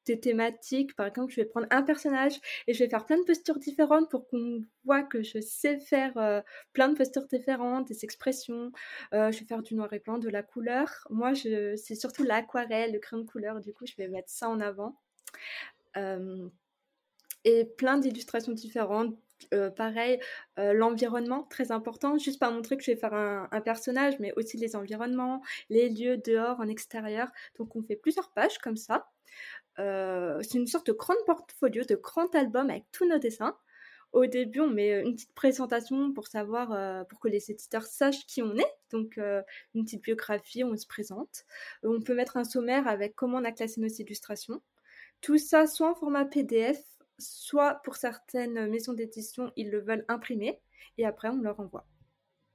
des 0.06 0.20
thématiques. 0.20 0.96
Par 0.96 1.08
exemple, 1.08 1.32
je 1.32 1.42
vais 1.42 1.46
prendre 1.46 1.68
un 1.70 1.84
personnage 1.84 2.40
et 2.68 2.74
je 2.74 2.84
vais 2.84 2.90
faire 2.90 3.06
plein 3.06 3.18
de 3.18 3.24
postures 3.24 3.60
différentes 3.60 4.10
pour 4.10 4.28
qu'on 4.28 4.66
voit 4.84 5.04
que 5.04 5.24
je 5.24 5.40
sais 5.40 5.80
faire 5.80 6.44
plein 6.74 6.90
de 6.90 6.96
postures 6.98 7.28
différentes, 7.28 7.88
des 7.88 8.04
expressions. 8.04 8.72
je 9.12 9.40
vais 9.40 9.46
faire 9.46 9.62
du 9.62 9.76
noir 9.76 9.92
et 9.94 10.00
blanc, 10.00 10.18
de 10.18 10.30
la 10.30 10.44
couleur. 10.44 11.08
Moi, 11.10 11.34
c'est 11.36 11.96
surtout 11.96 12.24
l'aquarelle, 12.24 12.92
le 12.94 13.00
crayon 13.00 13.24
de 13.24 13.30
couleur. 13.30 13.60
Du 13.60 13.74
coup, 13.74 13.86
je 13.86 13.96
vais 13.98 14.08
mettre 14.08 14.30
ça 14.30 14.50
en 14.50 14.60
avant. 14.60 15.00
et 17.46 17.66
plein 17.78 17.98
d'illustrations 17.98 18.52
différentes, 18.52 19.18
euh, 19.54 19.70
pareil, 19.70 20.20
euh, 20.58 20.74
l'environnement, 20.74 21.44
très 21.44 21.72
important, 21.72 22.18
juste 22.18 22.40
pas 22.40 22.52
montrer 22.52 22.78
que 22.78 22.84
je 22.84 22.92
vais 22.92 22.98
faire 22.98 23.14
un, 23.14 23.62
personnage, 23.62 24.20
mais 24.20 24.34
aussi 24.36 24.58
les 24.58 24.76
environnements, 24.76 25.42
les 25.70 25.90
lieux 25.90 26.18
dehors, 26.18 26.60
en 26.60 26.68
extérieur. 26.68 27.30
Donc 27.58 27.76
on 27.76 27.84
fait 27.84 27.96
plusieurs 27.96 28.32
pages 28.32 28.58
comme 28.60 28.78
ça. 28.78 29.10
Euh, 29.80 30.42
c'est 30.44 30.58
une 30.58 30.68
sorte 30.68 30.88
de 30.88 30.92
grand 30.94 31.16
portfolio, 31.26 31.84
de 31.84 31.96
grand 31.96 32.34
album 32.36 32.70
avec 32.70 32.86
tous 32.92 33.08
nos 33.08 33.18
dessins. 33.20 33.58
Au 34.12 34.26
début, 34.26 34.62
on 34.62 34.70
met 34.70 35.02
une 35.02 35.14
petite 35.14 35.36
présentation 35.36 36.12
pour 36.14 36.28
savoir, 36.28 37.06
pour 37.08 37.20
que 37.20 37.28
les 37.28 37.52
éditeurs 37.52 37.86
sachent 37.86 38.26
qui 38.26 38.42
on 38.42 38.58
est. 38.58 38.74
Donc, 38.92 39.18
une 39.76 39.84
petite 39.86 40.02
biographie, 40.02 40.64
on 40.64 40.76
se 40.76 40.88
présente. 40.88 41.46
On 41.84 42.02
peut 42.02 42.16
mettre 42.16 42.36
un 42.38 42.44
sommaire 42.44 42.88
avec 42.88 43.16
comment 43.16 43.38
on 43.38 43.44
a 43.44 43.52
classé 43.52 43.80
nos 43.80 43.88
illustrations. 43.88 44.64
Tout 45.22 45.38
ça, 45.38 45.68
soit 45.68 45.92
en 45.92 45.96
format 45.96 46.26
PDF, 46.26 46.82
soit 47.20 47.76
pour 47.84 47.96
certaines 47.96 48.68
maisons 48.68 48.94
d'édition, 48.94 49.52
ils 49.56 49.70
le 49.70 49.82
veulent 49.82 50.06
imprimer 50.08 50.62
et 50.98 51.06
après 51.06 51.30
on 51.30 51.42
leur 51.42 51.60
envoie. 51.60 51.86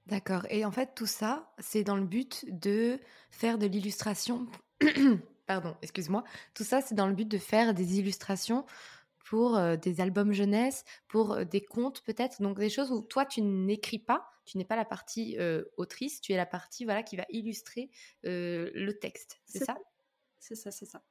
D'accord. 0.06 0.46
Et 0.50 0.64
en 0.64 0.70
fait, 0.70 0.94
tout 0.94 1.06
ça, 1.06 1.50
c'est 1.58 1.82
dans 1.82 1.96
le 1.96 2.04
but 2.04 2.44
de 2.48 2.98
faire 3.30 3.56
de 3.56 3.66
l'illustration. 3.66 4.46
Pardon, 5.46 5.76
excuse-moi. 5.82 6.24
Tout 6.54 6.64
ça, 6.64 6.80
c'est 6.82 6.94
dans 6.94 7.06
le 7.06 7.14
but 7.14 7.28
de 7.28 7.38
faire 7.38 7.74
des 7.74 7.98
illustrations 7.98 8.66
pour 9.24 9.56
euh, 9.56 9.76
des 9.76 10.02
albums 10.02 10.32
jeunesse, 10.32 10.84
pour 11.08 11.32
euh, 11.32 11.44
des 11.44 11.62
contes 11.62 12.02
peut-être. 12.02 12.42
Donc 12.42 12.58
des 12.58 12.68
choses 12.68 12.92
où 12.92 13.00
toi, 13.00 13.24
tu 13.24 13.40
n'écris 13.40 13.98
pas, 13.98 14.26
tu 14.44 14.58
n'es 14.58 14.66
pas 14.66 14.76
la 14.76 14.84
partie 14.84 15.38
autrice, 15.78 16.20
tu 16.20 16.32
es 16.32 16.36
la 16.36 16.44
partie 16.44 16.84
voilà 16.84 17.02
qui 17.02 17.16
va 17.16 17.24
illustrer 17.30 17.90
le 18.24 18.92
texte. 18.92 19.40
C'est 19.46 19.64
ça 19.64 19.78
C'est 20.38 20.54
ça, 20.54 20.70
c'est 20.70 20.84
ça. 20.84 21.02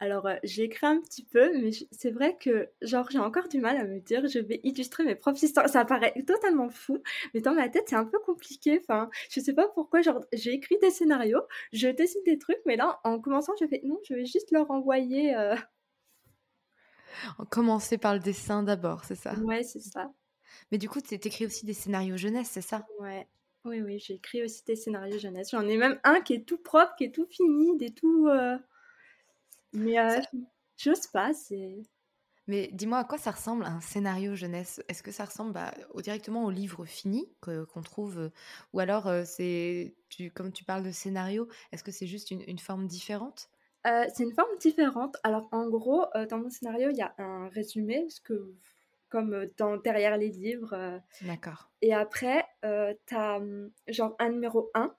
Alors, 0.00 0.28
j'ai 0.42 0.64
écrit 0.64 0.86
un 0.86 1.00
petit 1.00 1.24
peu, 1.24 1.56
mais 1.58 1.70
c'est 1.92 2.10
vrai 2.10 2.36
que, 2.38 2.70
genre, 2.82 3.08
j'ai 3.10 3.18
encore 3.18 3.48
du 3.48 3.58
mal 3.58 3.76
à 3.76 3.84
me 3.84 4.00
dire, 4.00 4.26
je 4.28 4.38
vais 4.38 4.60
illustrer 4.64 5.04
mes 5.04 5.14
propres 5.14 5.42
histoires. 5.42 5.68
Ça 5.68 5.84
paraît 5.84 6.14
totalement 6.26 6.68
fou, 6.70 6.98
mais 7.34 7.40
dans 7.40 7.54
ma 7.54 7.68
tête, 7.68 7.84
c'est 7.88 7.96
un 7.96 8.04
peu 8.06 8.18
compliqué. 8.20 8.78
Enfin, 8.82 9.10
je 9.30 9.40
sais 9.40 9.54
pas 9.54 9.68
pourquoi, 9.74 10.02
genre, 10.02 10.20
j'ai 10.32 10.52
écrit 10.52 10.76
des 10.80 10.90
scénarios, 10.90 11.42
je 11.72 11.88
dessine 11.88 12.22
des 12.24 12.38
trucs, 12.38 12.60
mais 12.66 12.76
là, 12.76 13.00
en 13.04 13.20
commençant, 13.20 13.52
je 13.60 13.66
fais, 13.66 13.80
non, 13.84 13.98
je 14.08 14.14
vais 14.14 14.26
juste 14.26 14.50
leur 14.52 14.70
envoyer. 14.70 15.34
Commencer 17.50 17.98
par 17.98 18.14
le 18.14 18.20
dessin 18.20 18.62
d'abord, 18.62 19.04
c'est 19.04 19.14
ça? 19.14 19.34
Ouais, 19.36 19.62
c'est 19.62 19.80
ça. 19.80 20.10
Mais 20.70 20.78
du 20.78 20.88
coup, 20.88 21.00
tu 21.00 21.14
écris 21.14 21.46
aussi 21.46 21.66
des 21.66 21.74
scénarios 21.74 22.16
jeunesse, 22.16 22.50
c'est 22.50 22.60
ça? 22.60 22.86
Ouais. 22.98 23.26
Oui, 23.64 23.80
oui, 23.80 23.98
j'ai 23.98 24.14
écrit 24.14 24.42
aussi 24.42 24.62
des 24.64 24.76
scénarios 24.76 25.18
jeunesse. 25.18 25.50
J'en 25.52 25.66
ai 25.66 25.76
même 25.78 25.98
un 26.04 26.20
qui 26.20 26.34
est 26.34 26.44
tout 26.44 26.58
propre, 26.58 26.94
qui 26.96 27.04
est 27.04 27.14
tout 27.14 27.26
fini, 27.26 27.76
des 27.78 27.90
tout. 27.94 28.28
Mais 29.74 29.98
euh, 29.98 30.20
j'ose 30.76 31.06
pas, 31.08 31.32
c'est. 31.34 31.82
Mais 32.46 32.68
dis-moi, 32.72 32.98
à 32.98 33.04
quoi 33.04 33.18
ça 33.18 33.30
ressemble 33.30 33.64
un 33.64 33.80
scénario 33.80 34.34
jeunesse? 34.34 34.82
Est-ce 34.88 35.02
que 35.02 35.10
ça 35.10 35.24
ressemble 35.24 35.52
bah, 35.52 35.72
directement 36.02 36.44
au 36.44 36.50
livre 36.50 36.84
fini 36.84 37.26
qu'on 37.40 37.82
trouve 37.82 38.18
euh, 38.18 38.30
Ou 38.74 38.80
alors, 38.80 39.06
euh, 39.06 39.22
c'est 39.24 39.96
comme 40.34 40.52
tu 40.52 40.62
parles 40.64 40.84
de 40.84 40.92
scénario, 40.92 41.48
est-ce 41.72 41.82
que 41.82 41.90
c'est 41.90 42.06
juste 42.06 42.30
une, 42.30 42.58
forme 42.58 42.86
différente? 42.86 43.50
C'est 43.84 44.22
une 44.22 44.32
forme 44.32 44.56
différente. 44.60 45.16
Alors, 45.24 45.48
en 45.50 45.68
gros, 45.68 46.04
dans 46.30 46.38
mon 46.38 46.50
scénario, 46.50 46.90
il 46.90 46.96
y 46.96 47.02
a 47.02 47.14
un 47.18 47.48
résumé, 47.48 48.08
ce 48.08 48.20
que, 48.20 48.54
comme 49.08 49.46
dans, 49.56 49.76
derrière 49.76 50.16
les 50.16 50.28
livres. 50.28 51.00
D'accord. 51.22 51.70
Et 51.82 51.92
après, 51.92 52.46
tu 52.62 53.14
as 53.14 53.36
hum, 53.38 53.70
genre 53.88 54.14
un 54.20 54.30
numéro 54.30 54.70
1 54.74 54.94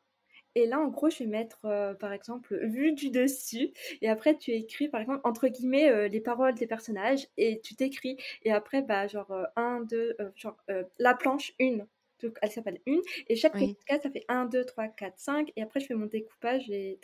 et 0.56 0.66
là, 0.66 0.80
en 0.80 0.88
gros, 0.88 1.10
je 1.10 1.20
vais 1.20 1.26
mettre, 1.26 1.60
euh, 1.66 1.94
par 1.94 2.14
exemple, 2.14 2.58
vue 2.66 2.94
du 2.94 3.12
dessus. 3.12 3.72
Et 4.02 4.10
après, 4.10 4.38
tu 4.38 4.52
écris, 4.52 4.88
par 4.88 5.02
exemple, 5.02 5.20
entre 5.26 5.50
guillemets, 5.50 5.90
euh, 5.90 6.08
les 6.08 6.22
paroles 6.22 6.56
des 6.56 6.66
personnages. 6.66 7.28
Et 7.38 7.60
tu 7.62 7.76
t'écris. 7.76 8.18
Et 8.44 8.52
après, 8.52 8.82
bah, 8.82 9.08
genre, 9.08 9.32
euh, 9.32 9.44
un, 9.58 9.82
deux, 9.82 10.16
genre, 10.36 10.58
la 10.98 11.14
planche, 11.14 11.54
une. 11.60 11.88
Donc, 12.24 12.38
elle 12.42 12.52
s'appelle 12.52 12.80
une. 12.86 13.02
Et 13.28 13.36
chaque 13.36 13.56
oui. 13.56 13.78
case, 13.86 14.02
ça 14.02 14.10
fait 14.10 14.24
1, 14.30 14.46
2, 14.46 14.64
3, 14.64 14.88
4, 14.88 15.20
5. 15.20 15.52
Et 15.58 15.62
après, 15.62 15.82
je 15.82 15.88
fais 15.88 15.94
mon 15.94 16.06
découpage 16.06 16.70
et. 16.70 17.00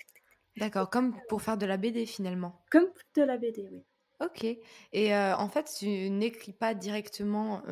D'accord, 0.58 0.90
comme 0.90 1.16
pour 1.28 1.42
faire 1.42 1.58
de 1.58 1.66
la 1.66 1.78
BD 1.78 2.06
finalement. 2.06 2.62
Comme 2.72 2.92
de 3.16 3.22
la 3.22 3.38
BD, 3.38 3.68
oui. 3.72 3.84
Ok. 4.22 4.46
Et 4.94 5.16
en 5.16 5.50
fait, 5.50 5.74
tu 5.80 6.10
n'écris 6.10 6.54
pas 6.54 6.74
directement. 6.74 7.64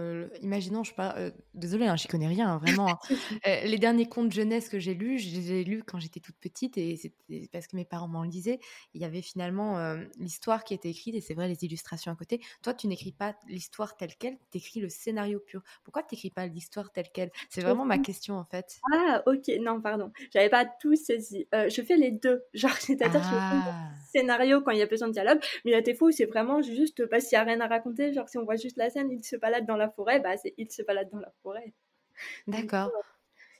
imaginons, 0.41 0.83
je 0.83 0.93
pas. 0.93 1.15
désolée, 1.53 1.85
hein, 1.85 1.95
j'y 1.95 2.07
connais 2.07 2.27
rien, 2.27 2.49
hein, 2.49 2.57
vraiment. 2.63 2.89
Hein. 2.89 3.59
les 3.65 3.77
derniers 3.77 4.07
contes 4.07 4.31
jeunesse 4.31 4.69
que 4.69 4.79
j'ai 4.79 4.93
lus, 4.93 5.19
je 5.19 5.35
les 5.35 5.51
ai 5.53 5.63
lus 5.63 5.83
quand 5.83 5.99
j'étais 5.99 6.19
toute 6.19 6.37
petite 6.37 6.77
et 6.77 6.95
c'était 6.95 7.47
parce 7.51 7.67
que 7.67 7.75
mes 7.75 7.85
parents 7.85 8.07
m'en 8.07 8.23
lisaient. 8.23 8.59
Il 8.93 9.01
y 9.01 9.05
avait 9.05 9.21
finalement 9.21 9.95
l'histoire 10.17 10.63
qui 10.63 10.73
était 10.73 10.89
écrite 10.89 11.15
et 11.15 11.21
c'est 11.21 11.33
vrai 11.33 11.47
les 11.47 11.63
illustrations 11.63 12.11
à 12.11 12.15
côté. 12.15 12.41
Toi, 12.61 12.73
tu 12.73 12.87
n'écris 12.87 13.11
pas 13.11 13.35
l'histoire 13.47 13.95
telle 13.95 14.15
quelle, 14.15 14.37
tu 14.51 14.57
écris 14.57 14.79
le 14.79 14.89
scénario 14.89 15.39
pur. 15.39 15.61
Pourquoi 15.83 16.03
tu 16.03 16.15
n'écris 16.15 16.31
pas 16.31 16.47
l'histoire 16.47 16.91
telle 16.91 17.09
quelle? 17.13 17.31
C'est 17.49 17.61
vraiment 17.61 17.85
ma 17.85 17.99
question 17.99 18.35
en 18.37 18.45
fait. 18.45 18.79
Ah, 18.93 19.21
ok. 19.25 19.51
Non, 19.61 19.81
pardon. 19.81 20.11
J'avais 20.33 20.49
pas 20.49 20.65
tout 20.65 20.95
saisi. 20.95 21.47
je 21.53 21.81
fais 21.81 21.97
les 21.97 22.11
deux. 22.11 22.43
Genre, 22.53 22.71
c'est-à-dire 22.71 23.21
je 23.21 23.29
fais 23.29 23.35
ah. 23.35 23.91
scénario 24.11 24.61
quand 24.61 24.71
il 24.71 24.79
y 24.79 24.81
a 24.81 24.87
besoin 24.87 25.07
de 25.07 25.13
dialogue, 25.13 25.39
mais 25.63 25.71
il 25.71 25.73
y 25.73 25.77
a 25.77 25.81
des 25.81 25.93
fois 25.93 26.09
où 26.09 26.11
c'est 26.11 26.27
vraiment 26.43 26.61
juste, 26.61 27.05
parce 27.07 27.27
qu'il 27.27 27.37
n'y 27.37 27.41
a 27.41 27.43
rien 27.43 27.61
à 27.61 27.67
raconter, 27.67 28.13
genre 28.13 28.29
si 28.29 28.37
on 28.37 28.43
voit 28.43 28.55
juste 28.55 28.77
la 28.77 28.89
scène, 28.89 29.11
il 29.11 29.23
se 29.23 29.35
balade 29.35 29.65
dans 29.65 29.77
la 29.77 29.89
forêt, 29.89 30.19
bah 30.19 30.37
c'est 30.37 30.53
il 30.57 30.71
se 30.71 30.81
balade 30.81 31.09
dans 31.11 31.19
la 31.19 31.31
forêt. 31.41 31.73
D'accord. 32.47 32.91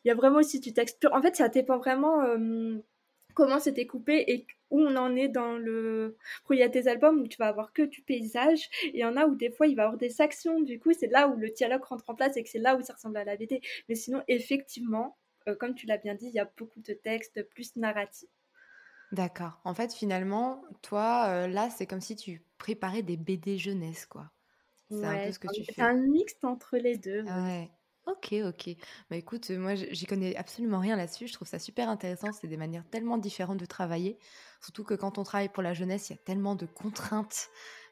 Il 0.05 0.07
y 0.07 0.11
a 0.11 0.15
vraiment 0.15 0.39
aussi 0.39 0.59
du 0.59 0.73
texte. 0.73 1.05
En 1.11 1.21
fait, 1.21 1.35
ça 1.35 1.49
dépend 1.49 1.77
vraiment 1.77 2.23
comment 3.33 3.59
c'était 3.59 3.85
coupé 3.85 4.23
et 4.27 4.47
où 4.69 4.81
on 4.81 4.95
en 4.95 5.15
est 5.15 5.29
dans 5.29 5.57
le. 5.57 6.17
il 6.51 6.57
y 6.57 6.63
a 6.63 6.67
des 6.67 6.87
albums 6.87 7.21
où 7.21 7.27
tu 7.27 7.37
vas 7.37 7.47
avoir 7.47 7.73
que 7.73 7.81
du 7.81 8.01
paysage, 8.01 8.69
et 8.83 8.91
il 8.95 8.99
y 8.99 9.05
en 9.05 9.17
a 9.17 9.25
où 9.25 9.35
des 9.35 9.49
fois 9.49 9.67
il 9.67 9.75
va 9.75 9.83
y 9.83 9.85
avoir 9.85 9.97
des 9.97 10.21
actions, 10.21 10.61
du 10.61 10.79
coup, 10.79 10.93
c'est 10.93 11.07
là 11.07 11.27
où 11.27 11.35
le 11.35 11.49
dialogue 11.49 11.83
rentre 11.83 12.09
en 12.09 12.15
place 12.15 12.37
et 12.37 12.43
que 12.43 12.49
c'est 12.49 12.59
là 12.59 12.75
où 12.75 12.81
ça 12.81 12.93
ressemble 12.93 13.17
à 13.17 13.23
la 13.23 13.35
BD. 13.35 13.61
Mais 13.87 13.95
sinon, 13.95 14.23
effectivement, 14.27 15.17
comme 15.59 15.75
tu 15.75 15.85
l'as 15.85 15.97
bien 15.97 16.15
dit, 16.15 16.27
il 16.27 16.33
y 16.33 16.39
a 16.39 16.49
beaucoup 16.57 16.81
de 16.81 16.93
textes 16.93 17.43
plus 17.49 17.75
narratifs. 17.75 18.29
D'accord. 19.11 19.59
En 19.63 19.73
fait, 19.73 19.93
finalement, 19.93 20.61
toi, 20.81 21.47
là, 21.47 21.69
c'est 21.69 21.87
comme 21.87 22.01
si 22.01 22.15
tu 22.15 22.45
préparais 22.57 23.01
des 23.01 23.17
BD 23.17 23.57
jeunesse, 23.57 24.05
quoi. 24.05 24.31
C'est 24.91 25.05
un 25.05 25.17
peu 25.17 25.31
ce 25.31 25.39
que 25.39 25.47
tu 25.53 25.63
fais. 25.63 25.73
C'est 25.75 25.81
un 25.81 25.93
mixte 25.93 26.43
entre 26.43 26.77
les 26.77 26.97
deux. 26.97 27.23
Ouais. 27.23 27.71
Ok, 28.07 28.33
ok. 28.43 28.69
Bah 29.09 29.17
écoute, 29.17 29.51
moi, 29.51 29.75
j'y 29.75 30.05
connais 30.07 30.35
absolument 30.35 30.79
rien 30.79 30.95
là-dessus. 30.95 31.27
Je 31.27 31.33
trouve 31.33 31.47
ça 31.47 31.59
super 31.59 31.89
intéressant. 31.89 32.31
C'est 32.31 32.47
des 32.47 32.57
manières 32.57 32.83
tellement 32.89 33.19
différentes 33.19 33.59
de 33.59 33.65
travailler. 33.65 34.17
Surtout 34.61 34.83
que 34.83 34.95
quand 34.95 35.19
on 35.19 35.23
travaille 35.23 35.49
pour 35.49 35.61
la 35.61 35.75
jeunesse, 35.75 36.09
il 36.09 36.13
y 36.13 36.15
a 36.15 36.19
tellement 36.23 36.55
de 36.55 36.65
contraintes 36.65 37.49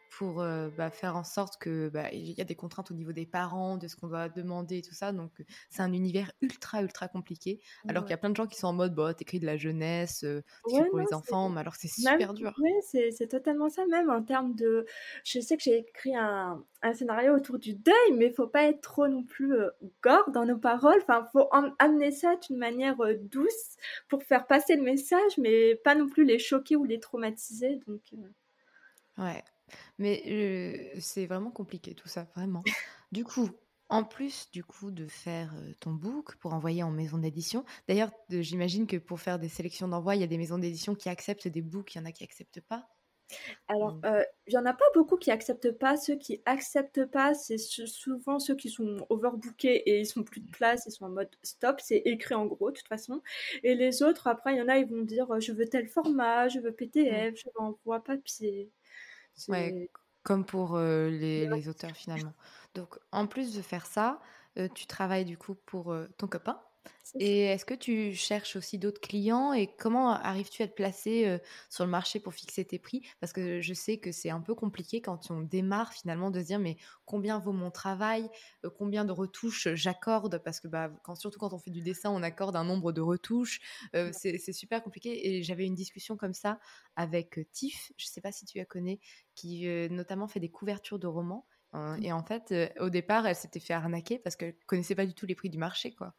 pour 0.09 0.35
bah, 0.77 0.89
faire 0.89 1.15
en 1.15 1.23
sorte 1.23 1.57
que 1.57 1.89
bah, 1.89 2.11
il 2.11 2.31
y 2.31 2.41
a 2.41 2.43
des 2.43 2.55
contraintes 2.55 2.91
au 2.91 2.93
niveau 2.93 3.11
des 3.11 3.25
parents, 3.25 3.77
de 3.77 3.87
ce 3.87 3.95
qu'on 3.95 4.07
doit 4.07 4.29
demander 4.29 4.77
et 4.79 4.81
tout 4.81 4.93
ça. 4.93 5.11
Donc 5.11 5.31
c'est 5.69 5.81
un 5.81 5.93
univers 5.93 6.31
ultra 6.41 6.81
ultra 6.81 7.07
compliqué. 7.07 7.59
Alors 7.87 8.03
qu'il 8.03 8.11
y 8.11 8.13
a 8.13 8.17
plein 8.17 8.29
de 8.29 8.35
gens 8.35 8.47
qui 8.47 8.57
sont 8.57 8.67
en 8.67 8.73
mode 8.73 8.95
bah 8.95 9.13
t'écris 9.13 9.39
de 9.39 9.45
la 9.45 9.57
jeunesse, 9.57 10.23
euh, 10.23 10.41
pour 10.63 10.99
les 10.99 11.13
enfants, 11.13 11.49
mais 11.49 11.61
alors 11.61 11.75
c'est 11.75 11.87
super 11.87 12.33
dur. 12.33 12.53
Oui, 12.59 12.71
c'est 13.11 13.27
totalement 13.27 13.69
ça 13.69 13.85
même 13.85 14.09
en 14.09 14.23
termes 14.23 14.55
de. 14.55 14.85
Je 15.23 15.39
sais 15.39 15.57
que 15.57 15.63
j'ai 15.63 15.79
écrit 15.79 16.15
un, 16.15 16.63
un, 16.81 16.93
scénario 16.93 17.35
autour 17.35 17.59
du 17.59 17.73
deuil, 17.73 18.11
mais 18.13 18.27
il 18.27 18.33
faut 18.33 18.47
pas 18.47 18.63
être 18.63 18.81
trop 18.81 19.07
non 19.07 19.23
plus 19.23 19.53
gore 20.01 20.31
dans 20.31 20.45
nos 20.45 20.57
paroles. 20.57 20.99
Enfin, 21.01 21.27
faut 21.31 21.49
amener 21.79 22.11
ça 22.11 22.35
d'une 22.47 22.57
manière 22.57 22.97
douce 23.19 23.77
pour 24.09 24.23
faire 24.23 24.47
passer 24.47 24.75
le 24.75 24.83
message, 24.83 25.37
mais 25.37 25.75
pas 25.75 25.95
non 25.95 26.07
plus 26.07 26.25
les 26.25 26.39
choquer 26.39 26.75
ou 26.75 26.83
les 26.83 26.99
traumatiser. 26.99 27.79
Donc. 27.87 28.01
Ouais, 29.17 29.43
mais 29.97 30.93
c'est 30.99 31.25
vraiment 31.25 31.51
compliqué 31.51 31.95
tout 31.95 32.07
ça, 32.07 32.27
vraiment. 32.35 32.63
Du 33.11 33.23
coup, 33.23 33.49
en 33.89 34.03
plus 34.03 34.51
du 34.51 34.63
coup 34.63 34.91
de 34.91 35.07
faire 35.07 35.53
ton 35.79 35.91
book 35.91 36.35
pour 36.37 36.53
envoyer 36.53 36.83
en 36.83 36.91
maison 36.91 37.17
d'édition, 37.17 37.63
d'ailleurs, 37.87 38.11
j'imagine 38.29 38.87
que 38.87 38.97
pour 38.97 39.19
faire 39.19 39.39
des 39.39 39.49
sélections 39.49 39.87
d'envoi, 39.87 40.15
il 40.15 40.21
y 40.21 40.25
a 40.25 40.27
des 40.27 40.37
maisons 40.37 40.57
d'édition 40.57 40.95
qui 40.95 41.09
acceptent 41.09 41.47
des 41.47 41.61
books, 41.61 41.95
il 41.95 41.99
y 41.99 42.01
en 42.01 42.05
a 42.05 42.11
qui 42.11 42.23
acceptent 42.23 42.61
pas. 42.61 42.87
Alors, 43.67 43.95
mmh. 43.95 44.23
il 44.47 44.53
y 44.53 44.57
en 44.57 44.65
a 44.65 44.73
pas 44.73 44.85
beaucoup 44.93 45.17
qui 45.17 45.31
acceptent 45.31 45.71
pas. 45.71 45.97
Ceux 45.97 46.15
qui 46.15 46.41
acceptent 46.45 47.05
pas, 47.05 47.33
c'est 47.33 47.57
souvent 47.57 48.39
ceux 48.39 48.55
qui 48.55 48.69
sont 48.69 49.05
overbookés 49.09 49.75
et 49.75 49.99
ils 49.99 50.05
sont 50.05 50.23
plus 50.23 50.41
de 50.41 50.49
place, 50.49 50.85
ils 50.87 50.91
sont 50.91 51.05
en 51.05 51.09
mode 51.09 51.29
stop. 51.43 51.79
C'est 51.81 52.01
écrit 52.05 52.35
en 52.35 52.45
gros, 52.45 52.71
de 52.71 52.77
toute 52.77 52.87
façon. 52.87 53.21
Et 53.63 53.75
les 53.75 54.03
autres, 54.03 54.27
après, 54.27 54.53
il 54.55 54.57
y 54.57 54.61
en 54.61 54.67
a, 54.67 54.77
ils 54.77 54.87
vont 54.87 55.01
dire 55.01 55.27
je 55.39 55.51
veux 55.51 55.67
tel 55.67 55.87
format, 55.87 56.47
je 56.47 56.59
veux 56.59 56.71
PDF, 56.71 57.33
mmh. 57.33 57.37
je 57.37 57.45
veux 57.45 57.61
envoi 57.61 58.03
papier. 58.03 58.71
Ouais, 59.47 59.89
comme 60.23 60.45
pour 60.45 60.77
les, 60.77 61.47
les, 61.47 61.69
auteurs 61.69 61.95
finalement. 61.95 62.33
Donc, 62.75 62.97
en 63.11 63.27
plus 63.27 63.55
de 63.55 63.61
faire 63.61 63.85
ça, 63.85 64.19
tu 64.75 64.87
travailles 64.87 65.25
du 65.25 65.37
coup 65.37 65.55
pour 65.55 65.95
ton 66.17 66.27
copain. 66.27 66.59
Et 67.19 67.45
est-ce 67.45 67.65
que 67.65 67.73
tu 67.73 68.13
cherches 68.13 68.55
aussi 68.55 68.77
d'autres 68.77 69.01
clients 69.01 69.53
et 69.53 69.67
comment 69.67 70.11
arrives-tu 70.11 70.61
à 70.61 70.67
te 70.67 70.73
placer 70.73 71.39
sur 71.69 71.85
le 71.85 71.89
marché 71.89 72.19
pour 72.19 72.33
fixer 72.33 72.65
tes 72.65 72.79
prix? 72.79 73.01
Parce 73.19 73.33
que 73.33 73.61
je 73.61 73.73
sais 73.73 73.97
que 73.97 74.11
c'est 74.11 74.29
un 74.29 74.41
peu 74.41 74.53
compliqué 74.55 75.01
quand 75.01 75.31
on 75.31 75.41
démarre 75.41 75.93
finalement 75.93 76.31
de 76.31 76.41
se 76.41 76.45
dire 76.45 76.59
mais 76.59 76.77
combien 77.05 77.39
vaut 77.39 77.53
mon 77.53 77.71
travail 77.71 78.29
Combien 78.77 79.05
de 79.05 79.11
retouches 79.11 79.69
j'accorde? 79.73 80.41
Parce 80.43 80.59
que 80.59 80.67
bah, 80.67 80.91
quand, 81.03 81.15
surtout 81.15 81.39
quand 81.39 81.53
on 81.53 81.59
fait 81.59 81.71
du 81.71 81.81
dessin, 81.81 82.11
on 82.11 82.21
accorde 82.23 82.55
un 82.55 82.63
nombre 82.63 82.91
de 82.91 83.01
retouches. 83.01 83.61
c'est 84.11 84.53
super 84.53 84.83
compliqué. 84.83 85.27
Et 85.27 85.43
j'avais 85.43 85.65
une 85.65 85.75
discussion 85.75 86.17
comme 86.17 86.33
ça 86.33 86.59
avec 86.95 87.39
Tiff, 87.51 87.91
je 87.97 88.05
ne 88.05 88.09
sais 88.09 88.21
pas 88.21 88.31
si 88.31 88.45
tu 88.45 88.57
la 88.57 88.65
connais, 88.65 88.99
qui 89.35 89.67
notamment 89.89 90.27
fait 90.27 90.39
des 90.39 90.51
couvertures 90.51 90.99
de 90.99 91.07
romans. 91.07 91.47
Hein, 91.73 91.97
mmh. 91.97 92.03
et 92.03 92.13
en 92.13 92.23
fait, 92.23 92.53
au 92.79 92.89
départ, 92.89 93.27
elle 93.27 93.35
s'était 93.35 93.59
fait 93.59 93.73
arnaquer 93.73 94.19
parce 94.19 94.35
qu'elle 94.35 94.55
connaissait 94.67 94.95
pas 94.95 95.05
du 95.05 95.13
tout 95.13 95.25
les 95.25 95.35
prix 95.35 95.49
du 95.49 95.57
marché, 95.57 95.93
quoi. 95.93 96.15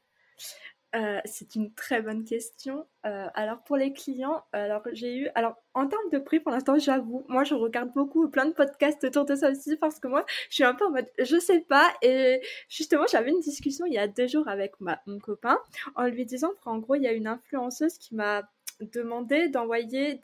Euh, 0.96 1.20
c'est 1.26 1.54
une 1.54 1.74
très 1.74 2.00
bonne 2.00 2.24
question. 2.24 2.86
Euh, 3.04 3.26
alors 3.34 3.62
pour 3.62 3.76
les 3.76 3.92
clients, 3.92 4.42
alors 4.52 4.82
j'ai 4.92 5.18
eu, 5.18 5.28
alors 5.34 5.54
en 5.74 5.86
termes 5.86 6.08
de 6.10 6.18
prix 6.18 6.40
pour 6.40 6.50
l'instant, 6.50 6.78
j'avoue, 6.78 7.26
moi 7.28 7.44
je 7.44 7.54
regarde 7.54 7.92
beaucoup 7.92 8.26
plein 8.30 8.46
de 8.46 8.52
podcasts 8.52 9.04
autour 9.04 9.26
de 9.26 9.34
ça 9.34 9.50
aussi 9.50 9.76
parce 9.76 10.00
que 10.00 10.08
moi 10.08 10.24
je 10.48 10.54
suis 10.54 10.64
un 10.64 10.74
peu 10.74 10.86
en 10.86 10.90
mode 10.90 11.06
je 11.18 11.38
sais 11.38 11.60
pas 11.60 11.92
et 12.00 12.40
justement 12.70 13.04
j'avais 13.10 13.30
une 13.30 13.40
discussion 13.40 13.84
il 13.84 13.92
y 13.92 13.98
a 13.98 14.08
deux 14.08 14.26
jours 14.28 14.48
avec 14.48 14.80
ma, 14.80 14.98
mon 15.06 15.18
copain 15.18 15.58
en 15.94 16.06
lui 16.06 16.24
disant 16.24 16.52
qu'en 16.64 16.78
gros 16.78 16.94
il 16.94 17.02
y 17.02 17.08
a 17.08 17.12
une 17.12 17.26
influenceuse 17.26 17.98
qui 17.98 18.14
m'a 18.14 18.48
demandé 18.80 19.48
d'envoyer 19.50 20.20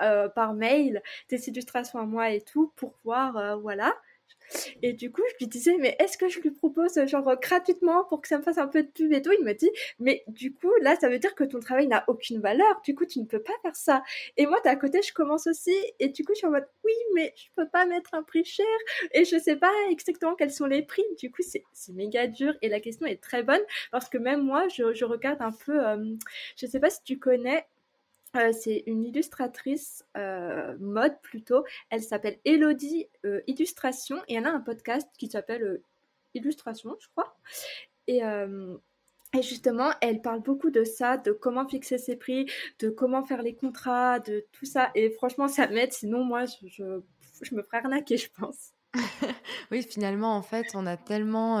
euh, 0.00 0.28
par 0.30 0.54
mail 0.54 1.02
des 1.28 1.48
illustrations 1.50 1.98
à 1.98 2.06
moi 2.06 2.30
et 2.30 2.40
tout 2.40 2.72
pour 2.76 2.94
voir 3.04 3.58
voilà 3.60 3.94
Et 4.82 4.92
du 4.92 5.10
coup, 5.10 5.22
je 5.32 5.44
lui 5.44 5.48
disais, 5.48 5.76
mais 5.78 5.96
est-ce 5.98 6.18
que 6.18 6.28
je 6.28 6.40
lui 6.40 6.50
propose, 6.50 6.98
genre, 7.06 7.38
gratuitement 7.40 8.04
pour 8.04 8.20
que 8.20 8.28
ça 8.28 8.38
me 8.38 8.42
fasse 8.42 8.58
un 8.58 8.68
peu 8.68 8.82
de 8.82 8.88
pub 8.88 9.12
et 9.12 9.22
tout? 9.22 9.32
Il 9.38 9.44
me 9.44 9.52
dit, 9.52 9.70
mais 9.98 10.24
du 10.28 10.52
coup, 10.54 10.72
là, 10.80 10.96
ça 10.96 11.08
veut 11.08 11.18
dire 11.18 11.34
que 11.34 11.44
ton 11.44 11.60
travail 11.60 11.86
n'a 11.86 12.04
aucune 12.08 12.40
valeur. 12.40 12.80
Du 12.84 12.94
coup, 12.94 13.06
tu 13.06 13.20
ne 13.20 13.26
peux 13.26 13.42
pas 13.42 13.54
faire 13.62 13.76
ça. 13.76 14.02
Et 14.36 14.46
moi, 14.46 14.60
d'à 14.64 14.76
côté, 14.76 15.00
je 15.02 15.12
commence 15.12 15.46
aussi. 15.46 15.74
Et 16.00 16.08
du 16.08 16.24
coup, 16.24 16.32
je 16.34 16.38
suis 16.38 16.46
en 16.46 16.50
mode, 16.50 16.66
oui, 16.84 16.92
mais 17.14 17.32
je 17.36 17.46
peux 17.56 17.68
pas 17.68 17.86
mettre 17.86 18.14
un 18.14 18.22
prix 18.22 18.44
cher. 18.44 18.66
Et 19.12 19.24
je 19.24 19.38
sais 19.38 19.56
pas 19.56 19.72
exactement 19.90 20.34
quels 20.34 20.52
sont 20.52 20.66
les 20.66 20.82
prix. 20.82 21.04
Du 21.18 21.30
coup, 21.30 21.42
c'est 21.42 21.92
méga 21.92 22.26
dur. 22.26 22.54
Et 22.62 22.68
la 22.68 22.80
question 22.80 23.06
est 23.06 23.22
très 23.22 23.42
bonne 23.42 23.62
parce 23.90 24.08
que 24.08 24.18
même 24.18 24.42
moi, 24.42 24.68
je, 24.68 24.94
je 24.94 25.04
regarde 25.04 25.40
un 25.40 25.52
peu, 25.52 25.86
euh, 25.86 26.14
je 26.56 26.66
sais 26.66 26.80
pas 26.80 26.90
si 26.90 27.02
tu 27.04 27.18
connais 27.18 27.66
euh, 28.36 28.52
c'est 28.52 28.82
une 28.86 29.04
illustratrice 29.04 30.04
euh, 30.16 30.76
mode 30.78 31.20
plutôt. 31.22 31.64
Elle 31.90 32.02
s'appelle 32.02 32.38
Elodie 32.44 33.08
euh, 33.24 33.40
Illustration 33.46 34.22
et 34.28 34.34
elle 34.34 34.46
a 34.46 34.52
un 34.52 34.60
podcast 34.60 35.08
qui 35.18 35.28
s'appelle 35.28 35.80
Illustration, 36.34 36.96
je 37.00 37.08
crois. 37.08 37.36
Et, 38.06 38.20
justement, 39.42 39.90
elle 40.00 40.20
parle 40.20 40.40
beaucoup 40.42 40.70
de 40.70 40.84
ça, 40.84 41.16
de 41.16 41.32
comment 41.32 41.66
fixer 41.66 41.98
ses 41.98 42.16
prix, 42.16 42.48
de 42.78 42.88
comment 42.88 43.24
faire 43.24 43.42
les 43.42 43.54
contrats, 43.54 44.20
de 44.20 44.46
tout 44.52 44.64
ça. 44.64 44.90
Et 44.94 45.10
franchement, 45.10 45.48
ça 45.48 45.66
m'aide. 45.66 45.92
Sinon, 45.92 46.22
moi, 46.22 46.44
je, 46.44 46.68
je, 46.68 47.00
je, 47.42 47.54
me 47.54 47.62
ferais 47.62 47.78
arnaquer, 47.78 48.16
je 48.16 48.28
pense. 48.38 48.72
oui, 49.72 49.82
finalement, 49.82 50.36
en 50.36 50.42
fait, 50.42 50.66
on 50.74 50.86
a 50.86 50.96
tellement. 50.96 51.58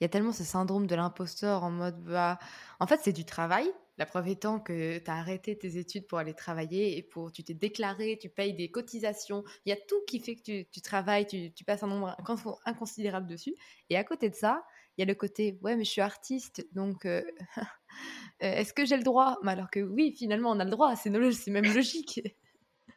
Il 0.00 0.04
y 0.04 0.06
a 0.06 0.08
tellement 0.08 0.32
ce 0.32 0.44
syndrome 0.44 0.86
de 0.86 0.94
l'imposteur 0.94 1.62
en 1.62 1.70
mode. 1.70 2.02
Bah, 2.02 2.38
en 2.80 2.86
fait, 2.86 3.00
c'est 3.02 3.12
du 3.12 3.24
travail 3.24 3.70
la 3.98 4.06
preuve 4.06 4.28
étant 4.28 4.60
que 4.60 4.98
tu 4.98 5.10
as 5.10 5.14
arrêté 5.14 5.58
tes 5.58 5.76
études 5.76 6.06
pour 6.06 6.18
aller 6.18 6.34
travailler 6.34 6.96
et 6.96 7.02
pour 7.02 7.32
tu 7.32 7.42
t'es 7.42 7.54
déclaré, 7.54 8.16
tu 8.20 8.28
payes 8.28 8.54
des 8.54 8.70
cotisations. 8.70 9.42
Il 9.66 9.70
y 9.70 9.72
a 9.72 9.76
tout 9.76 10.00
qui 10.06 10.20
fait 10.20 10.36
que 10.36 10.62
tu, 10.62 10.80
travailles, 10.80 11.26
tu, 11.26 11.64
passes 11.64 11.82
un 11.82 11.88
nombre 11.88 12.16
inconsidérable 12.64 13.26
dessus. 13.26 13.54
Et 13.90 13.96
à 13.96 14.04
côté 14.04 14.30
de 14.30 14.36
ça, 14.36 14.64
il 14.96 15.02
y 15.02 15.02
a 15.02 15.06
le 15.06 15.14
côté 15.14 15.58
ouais, 15.62 15.76
mais 15.76 15.84
je 15.84 15.90
suis 15.90 16.00
artiste, 16.00 16.66
donc 16.72 17.06
euh, 17.06 17.22
euh, 17.56 17.62
est-ce 18.40 18.72
que 18.72 18.84
j'ai 18.84 18.96
le 18.96 19.02
droit? 19.02 19.38
Alors 19.44 19.70
que 19.70 19.80
oui, 19.80 20.14
finalement, 20.16 20.50
on 20.50 20.60
a 20.60 20.64
le 20.64 20.70
droit, 20.70 20.94
c'est 20.96 21.10
même 21.10 21.74
logique. 21.74 22.20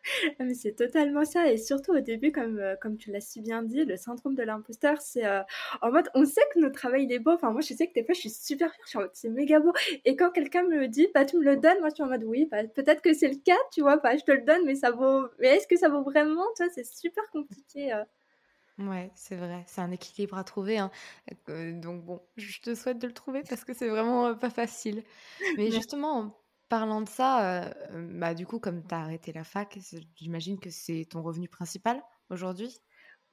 Ah, 0.40 0.44
mais 0.44 0.54
c'est 0.54 0.74
totalement 0.74 1.26
ça. 1.26 1.52
Et 1.52 1.58
surtout 1.58 1.94
au 1.94 2.00
début, 2.00 2.32
comme, 2.32 2.60
euh, 2.60 2.76
comme 2.76 2.98
tu 2.98 3.12
l'as 3.12 3.22
si 3.22 3.42
bien 3.42 3.64
dit, 3.64 3.86
le 3.86 3.98
syndrome 3.98 4.36
de 4.36 4.44
l'imposteur, 4.44 5.02
c'est 5.02 5.26
euh, 5.26 5.42
en 5.82 5.92
mode, 5.92 6.10
on 6.16 6.26
sait 6.26 6.42
que 6.54 6.60
notre 6.60 6.76
travail 6.76 7.04
il 7.04 7.12
est 7.12 7.20
beau. 7.20 7.32
Enfin, 7.32 7.52
moi, 7.52 7.62
je 7.62 7.74
sais 7.74 7.88
que 7.88 7.94
des 7.94 8.04
fois, 8.04 8.14
je 8.14 8.22
suis 8.22 8.30
super 8.30 8.72
fière. 8.74 8.86
Je 8.86 8.90
suis 8.90 8.98
en 8.98 9.02
mode, 9.02 9.12
c'est 9.14 9.30
méga 9.30 9.60
beau. 9.60 9.74
Et 10.06 10.16
quand 10.16 10.32
quelqu'un 10.32 10.64
me 10.64 10.88
dit, 10.88 11.08
bah, 11.14 11.26
tu 11.26 11.38
me 11.38 11.44
le 11.44 11.58
donnes, 11.58 11.80
moi, 11.80 11.90
je 11.90 11.96
suis 11.96 12.04
en 12.04 12.08
mode, 12.08 12.24
oui, 12.24 12.48
bah, 12.50 12.64
peut-être 12.68 13.02
que 13.02 13.14
c'est 13.14 13.30
le 13.30 13.38
cas, 13.44 13.58
tu 13.74 13.82
vois, 13.82 13.98
bah, 13.98 14.16
je 14.18 14.24
te 14.24 14.32
le 14.32 14.42
donne, 14.42 14.66
mais 14.66 14.76
ça 14.76 14.92
vaut. 14.92 15.28
Mais 15.40 15.58
est-ce 15.58 15.68
que 15.68 15.78
ça 15.78 15.90
vaut 15.90 16.04
vraiment? 16.04 16.46
Tu 16.56 16.64
vois, 16.64 16.74
c'est 16.74 16.86
super 16.86 17.24
compliqué. 17.32 17.94
Euh. 17.94 18.04
Ouais, 18.80 19.12
c'est 19.16 19.36
vrai, 19.36 19.64
c'est 19.68 19.82
un 19.82 19.92
équilibre 19.92 20.38
à 20.38 20.44
trouver. 20.44 20.80
Hein. 20.80 20.92
donc 21.48 22.04
bon, 22.04 22.22
je 22.38 22.62
te 22.62 22.74
souhaite 22.74 22.98
de 22.98 23.08
le 23.08 23.14
trouver 23.14 23.44
parce 23.48 23.64
que 23.64 23.74
c'est 23.74 23.90
vraiment 23.90 24.34
pas 24.36 24.50
facile. 24.50 25.04
Mais 25.58 25.70
justement, 25.72 26.41
Parlant 26.72 27.02
de 27.02 27.10
ça, 27.10 27.66
euh, 27.66 27.70
bah, 28.14 28.34
du 28.34 28.46
coup, 28.46 28.58
comme 28.58 28.82
tu 28.88 28.96
as 28.96 29.00
arrêté 29.00 29.34
la 29.34 29.44
fac, 29.44 29.78
j'imagine 30.16 30.58
que 30.58 30.70
c'est 30.70 31.06
ton 31.10 31.22
revenu 31.22 31.50
principal 31.50 32.02
aujourd'hui? 32.30 32.80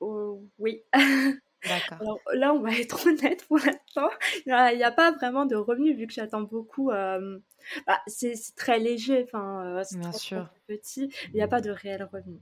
Oh, 0.00 0.42
Oui. 0.58 0.82
D'accord. 1.64 1.98
là, 2.34 2.52
on 2.52 2.58
va 2.58 2.72
être 2.72 3.06
honnête 3.06 3.46
pour 3.46 3.58
l'instant. 3.58 4.08
Il 4.44 4.76
n'y 4.76 4.82
a, 4.82 4.90
pas 4.90 5.12
vraiment 5.12 5.46
de 5.46 5.54
revenu 5.54 5.94
vu 5.94 6.08
que 6.08 6.12
j'attends 6.12 6.42
beaucoup. 6.42 6.90
Euh, 6.90 7.38
bah, 7.86 8.00
c'est 8.08 8.34
très 8.56 8.80
léger, 8.80 9.22
enfin, 9.22 9.64
euh, 9.64 9.84
c'est 9.84 10.00
Bien 10.00 10.10
sûr. 10.10 10.50
petit. 10.66 11.08
Il 11.28 11.34
n'y 11.34 11.42
a 11.42 11.46
pas 11.46 11.60
de 11.60 11.70
réel 11.70 12.02
revenu. 12.12 12.40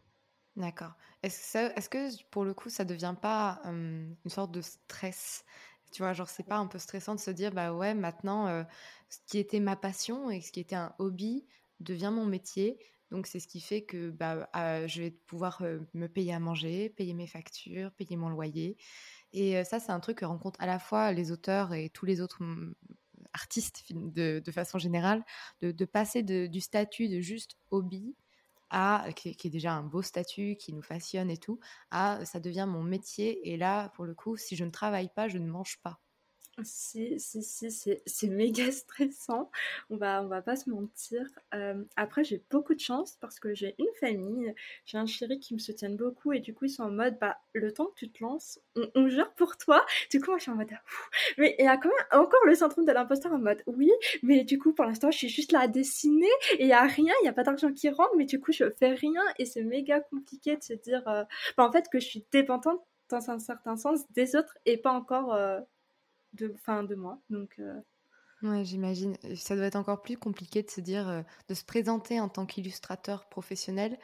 D'accord. 0.56 0.94
Est-ce 1.22 1.52
que, 1.52 1.78
est 1.78 1.88
que, 1.90 2.24
pour 2.30 2.46
le 2.46 2.54
coup, 2.54 2.70
ça 2.70 2.84
ne 2.84 2.88
devient 2.88 3.16
pas 3.20 3.60
une 3.64 4.16
sorte 4.28 4.50
de 4.50 4.62
stress 4.62 5.44
tu 5.92 6.02
vois, 6.02 6.12
genre, 6.12 6.28
c'est 6.28 6.46
pas 6.46 6.56
un 6.56 6.66
peu 6.66 6.78
stressant 6.78 7.14
de 7.14 7.20
se 7.20 7.30
dire, 7.30 7.52
bah 7.52 7.72
ouais, 7.72 7.94
maintenant, 7.94 8.46
euh, 8.48 8.64
ce 9.08 9.18
qui 9.26 9.38
était 9.38 9.60
ma 9.60 9.76
passion 9.76 10.30
et 10.30 10.40
ce 10.40 10.52
qui 10.52 10.60
était 10.60 10.76
un 10.76 10.94
hobby 10.98 11.46
devient 11.80 12.12
mon 12.12 12.26
métier. 12.26 12.78
Donc, 13.10 13.26
c'est 13.26 13.40
ce 13.40 13.48
qui 13.48 13.60
fait 13.60 13.82
que 13.82 14.10
bah, 14.10 14.48
ah, 14.52 14.86
je 14.86 15.02
vais 15.02 15.10
pouvoir 15.10 15.62
euh, 15.62 15.78
me 15.94 16.08
payer 16.08 16.34
à 16.34 16.40
manger, 16.40 16.90
payer 16.90 17.14
mes 17.14 17.26
factures, 17.26 17.92
payer 17.92 18.16
mon 18.16 18.28
loyer. 18.28 18.76
Et 19.32 19.56
euh, 19.56 19.64
ça, 19.64 19.80
c'est 19.80 19.92
un 19.92 20.00
truc 20.00 20.18
que 20.18 20.24
rencontrent 20.24 20.60
à 20.60 20.66
la 20.66 20.78
fois 20.78 21.12
les 21.12 21.30
auteurs 21.32 21.72
et 21.72 21.90
tous 21.90 22.06
les 22.06 22.20
autres 22.20 22.42
mmh, 22.42 22.74
artistes 23.32 23.84
de, 23.92 24.42
de 24.44 24.52
façon 24.52 24.78
générale, 24.78 25.24
de, 25.60 25.70
de 25.70 25.84
passer 25.84 26.22
de, 26.22 26.46
du 26.46 26.60
statut 26.60 27.08
de 27.08 27.20
juste 27.20 27.56
hobby 27.70 28.16
à, 28.70 29.06
qui, 29.14 29.30
est 29.30 29.50
déjà 29.50 29.72
un 29.74 29.82
beau 29.82 30.02
statut, 30.02 30.56
qui 30.56 30.72
nous 30.72 30.82
fascine 30.82 31.30
et 31.30 31.36
tout, 31.38 31.60
à 31.90 32.24
ça 32.24 32.40
devient 32.40 32.66
mon 32.68 32.82
métier. 32.82 33.52
Et 33.52 33.56
là, 33.56 33.90
pour 33.90 34.04
le 34.04 34.14
coup, 34.14 34.36
si 34.36 34.56
je 34.56 34.64
ne 34.64 34.70
travaille 34.70 35.10
pas, 35.14 35.28
je 35.28 35.38
ne 35.38 35.48
mange 35.48 35.78
pas. 35.82 36.00
Si, 36.64 37.20
si, 37.20 37.42
si, 37.42 37.98
c'est 38.06 38.28
méga 38.28 38.70
stressant. 38.72 39.50
On 39.90 39.96
va, 39.96 40.22
on 40.22 40.26
va 40.26 40.40
pas 40.40 40.56
se 40.56 40.70
mentir. 40.70 41.28
Euh, 41.54 41.84
après, 41.96 42.24
j'ai 42.24 42.42
beaucoup 42.50 42.74
de 42.74 42.80
chance 42.80 43.18
parce 43.20 43.38
que 43.38 43.54
j'ai 43.54 43.74
une 43.78 43.92
famille, 44.00 44.54
j'ai 44.86 44.96
un 44.96 45.04
chéri 45.04 45.38
qui 45.38 45.52
me 45.52 45.58
soutiennent 45.58 45.96
beaucoup 45.96 46.32
et 46.32 46.40
du 46.40 46.54
coup, 46.54 46.64
ils 46.64 46.70
sont 46.70 46.84
en 46.84 46.90
mode, 46.90 47.18
bah, 47.20 47.36
le 47.52 47.72
temps 47.72 47.86
que 47.86 47.94
tu 47.96 48.10
te 48.10 48.24
lances, 48.24 48.58
on, 48.94 49.08
gère 49.08 49.32
pour 49.34 49.58
toi. 49.58 49.84
Du 50.10 50.20
coup, 50.20 50.30
moi, 50.30 50.38
je 50.38 50.44
suis 50.44 50.50
en 50.50 50.56
mode, 50.56 50.70
mais 51.36 51.54
il 51.58 51.64
y 51.64 51.68
a 51.68 51.76
quand 51.76 51.90
même 51.90 52.22
encore 52.22 52.44
le 52.46 52.54
syndrome 52.54 52.86
de 52.86 52.92
l'imposteur 52.92 53.32
en 53.32 53.38
mode, 53.38 53.62
oui, 53.66 53.90
mais 54.22 54.44
du 54.44 54.58
coup, 54.58 54.72
pour 54.72 54.86
l'instant, 54.86 55.10
je 55.10 55.18
suis 55.18 55.28
juste 55.28 55.52
là 55.52 55.60
à 55.60 55.68
dessiner 55.68 56.26
et 56.58 56.62
il 56.62 56.68
y 56.68 56.72
a 56.72 56.82
rien, 56.82 57.12
il 57.22 57.26
y 57.26 57.28
a 57.28 57.32
pas 57.34 57.42
d'argent 57.42 57.72
qui 57.72 57.90
rentre, 57.90 58.16
mais 58.16 58.24
du 58.24 58.40
coup, 58.40 58.52
je 58.52 58.64
fais 58.78 58.94
rien 58.94 59.22
et 59.38 59.44
c'est 59.44 59.62
méga 59.62 60.00
compliqué 60.00 60.56
de 60.56 60.62
se 60.62 60.72
dire, 60.72 61.06
euh, 61.06 61.24
bah, 61.56 61.64
en 61.64 61.72
fait, 61.72 61.88
que 61.90 62.00
je 62.00 62.06
suis 62.06 62.26
dépendante 62.32 62.80
dans 63.10 63.30
un 63.30 63.38
certain 63.38 63.76
sens 63.76 64.00
des 64.12 64.36
autres 64.36 64.56
et 64.64 64.78
pas 64.78 64.92
encore. 64.92 65.34
Euh, 65.34 65.60
de, 66.36 66.54
fin, 66.62 66.84
de 66.84 66.94
moi. 66.94 67.20
Donc, 67.30 67.56
euh, 67.58 67.80
Ouais, 68.42 68.64
j'imagine. 68.64 69.16
Ça 69.34 69.56
doit 69.56 69.64
être 69.64 69.76
encore 69.76 70.02
plus 70.02 70.18
compliqué 70.18 70.62
de 70.62 70.70
se 70.70 70.80
dire, 70.80 71.08
euh, 71.08 71.22
de 71.48 71.54
se 71.54 71.64
présenter 71.64 72.20
en 72.20 72.28
tant 72.28 72.44
qu'illustrateur 72.44 73.28
professionnel 73.28 73.98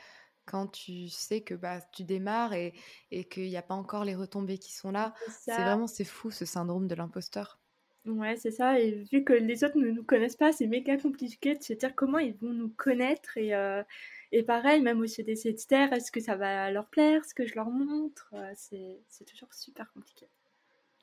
quand 0.46 0.66
tu 0.68 1.08
sais 1.08 1.42
que 1.42 1.54
bah, 1.54 1.80
tu 1.92 2.02
démarres 2.02 2.54
et, 2.54 2.74
et 3.10 3.24
qu'il 3.24 3.48
n'y 3.48 3.56
a 3.56 3.62
pas 3.62 3.74
encore 3.74 4.04
les 4.04 4.14
retombées 4.14 4.58
qui 4.58 4.72
sont 4.72 4.90
là. 4.90 5.14
C'est 5.28 5.52
vraiment, 5.52 5.86
c'est 5.86 6.04
fou 6.04 6.30
ce 6.30 6.44
syndrome 6.44 6.88
de 6.88 6.94
l'imposteur. 6.94 7.60
Ouais, 8.04 8.36
c'est 8.36 8.50
ça. 8.50 8.80
Et 8.80 9.04
vu 9.12 9.22
que 9.22 9.32
les 9.32 9.62
autres 9.62 9.78
ne 9.78 9.90
nous 9.90 10.02
connaissent 10.02 10.36
pas, 10.36 10.52
c'est 10.52 10.66
méga 10.66 10.96
compliqué 10.96 11.54
de 11.54 11.62
se 11.62 11.72
dire 11.72 11.94
comment 11.94 12.18
ils 12.18 12.34
vont 12.34 12.52
nous 12.52 12.70
connaître. 12.70 13.36
Et, 13.36 13.54
euh, 13.54 13.84
et 14.32 14.42
pareil, 14.42 14.80
même 14.82 15.00
aussi 15.00 15.22
des 15.22 15.46
éditeurs, 15.46 15.92
est-ce 15.92 16.10
que 16.10 16.20
ça 16.20 16.34
va 16.34 16.70
leur 16.72 16.88
plaire, 16.88 17.24
ce 17.24 17.34
que 17.34 17.46
je 17.46 17.54
leur 17.54 17.70
montre 17.70 18.34
C'est 18.56 19.24
toujours 19.24 19.54
super 19.54 19.92
compliqué. 19.92 20.26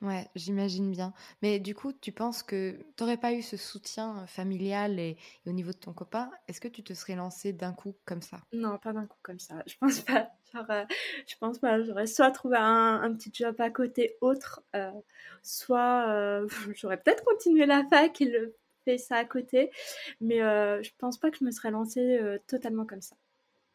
Ouais, 0.02 0.26
j'imagine 0.34 0.90
bien. 0.90 1.12
Mais 1.42 1.60
du 1.60 1.74
coup, 1.74 1.92
tu 1.92 2.10
penses 2.10 2.42
que 2.42 2.72
tu 2.96 3.02
n'aurais 3.02 3.18
pas 3.18 3.34
eu 3.34 3.42
ce 3.42 3.58
soutien 3.58 4.26
familial 4.26 4.98
et, 4.98 5.18
au 5.46 5.52
niveau 5.52 5.72
de 5.72 5.76
ton 5.76 5.92
copain, 5.92 6.30
est-ce 6.48 6.60
que 6.60 6.68
tu 6.68 6.82
te 6.82 6.94
serais 6.94 7.16
lancé 7.16 7.52
d'un 7.52 7.74
coup 7.74 7.94
comme 8.06 8.22
ça? 8.22 8.40
Non, 8.52 8.78
pas 8.78 8.94
d'un 8.94 9.06
coup 9.06 9.18
comme 9.22 9.38
ça. 9.38 9.62
Je 9.66 9.74
pense 9.78 10.00
pas. 10.00 10.30
Euh, 10.54 10.84
je 11.26 11.36
pense 11.38 11.58
pas. 11.58 11.82
J'aurais 11.82 12.06
soit 12.06 12.30
trouvé 12.30 12.56
un, 12.58 13.12
petit 13.14 13.30
job 13.32 13.54
à 13.60 13.70
côté 13.70 14.16
autre, 14.22 14.62
euh, 14.74 14.90
soit 15.42 16.08
euh, 16.08 16.48
j'aurais 16.74 16.96
peut-être 16.96 17.24
continué 17.24 17.66
la 17.66 17.84
fac 17.84 18.20
et 18.22 18.24
le 18.24 18.56
fait 18.86 18.96
ça 18.96 19.16
à 19.16 19.24
côté. 19.26 19.70
Mais 20.22 20.38
je 20.38 20.90
pense 20.98 21.18
pas 21.18 21.30
que 21.30 21.36
je 21.38 21.44
me 21.44 21.50
serais 21.50 21.70
lancée 21.70 22.20
totalement 22.46 22.86
comme 22.86 23.02
ça. 23.02 23.16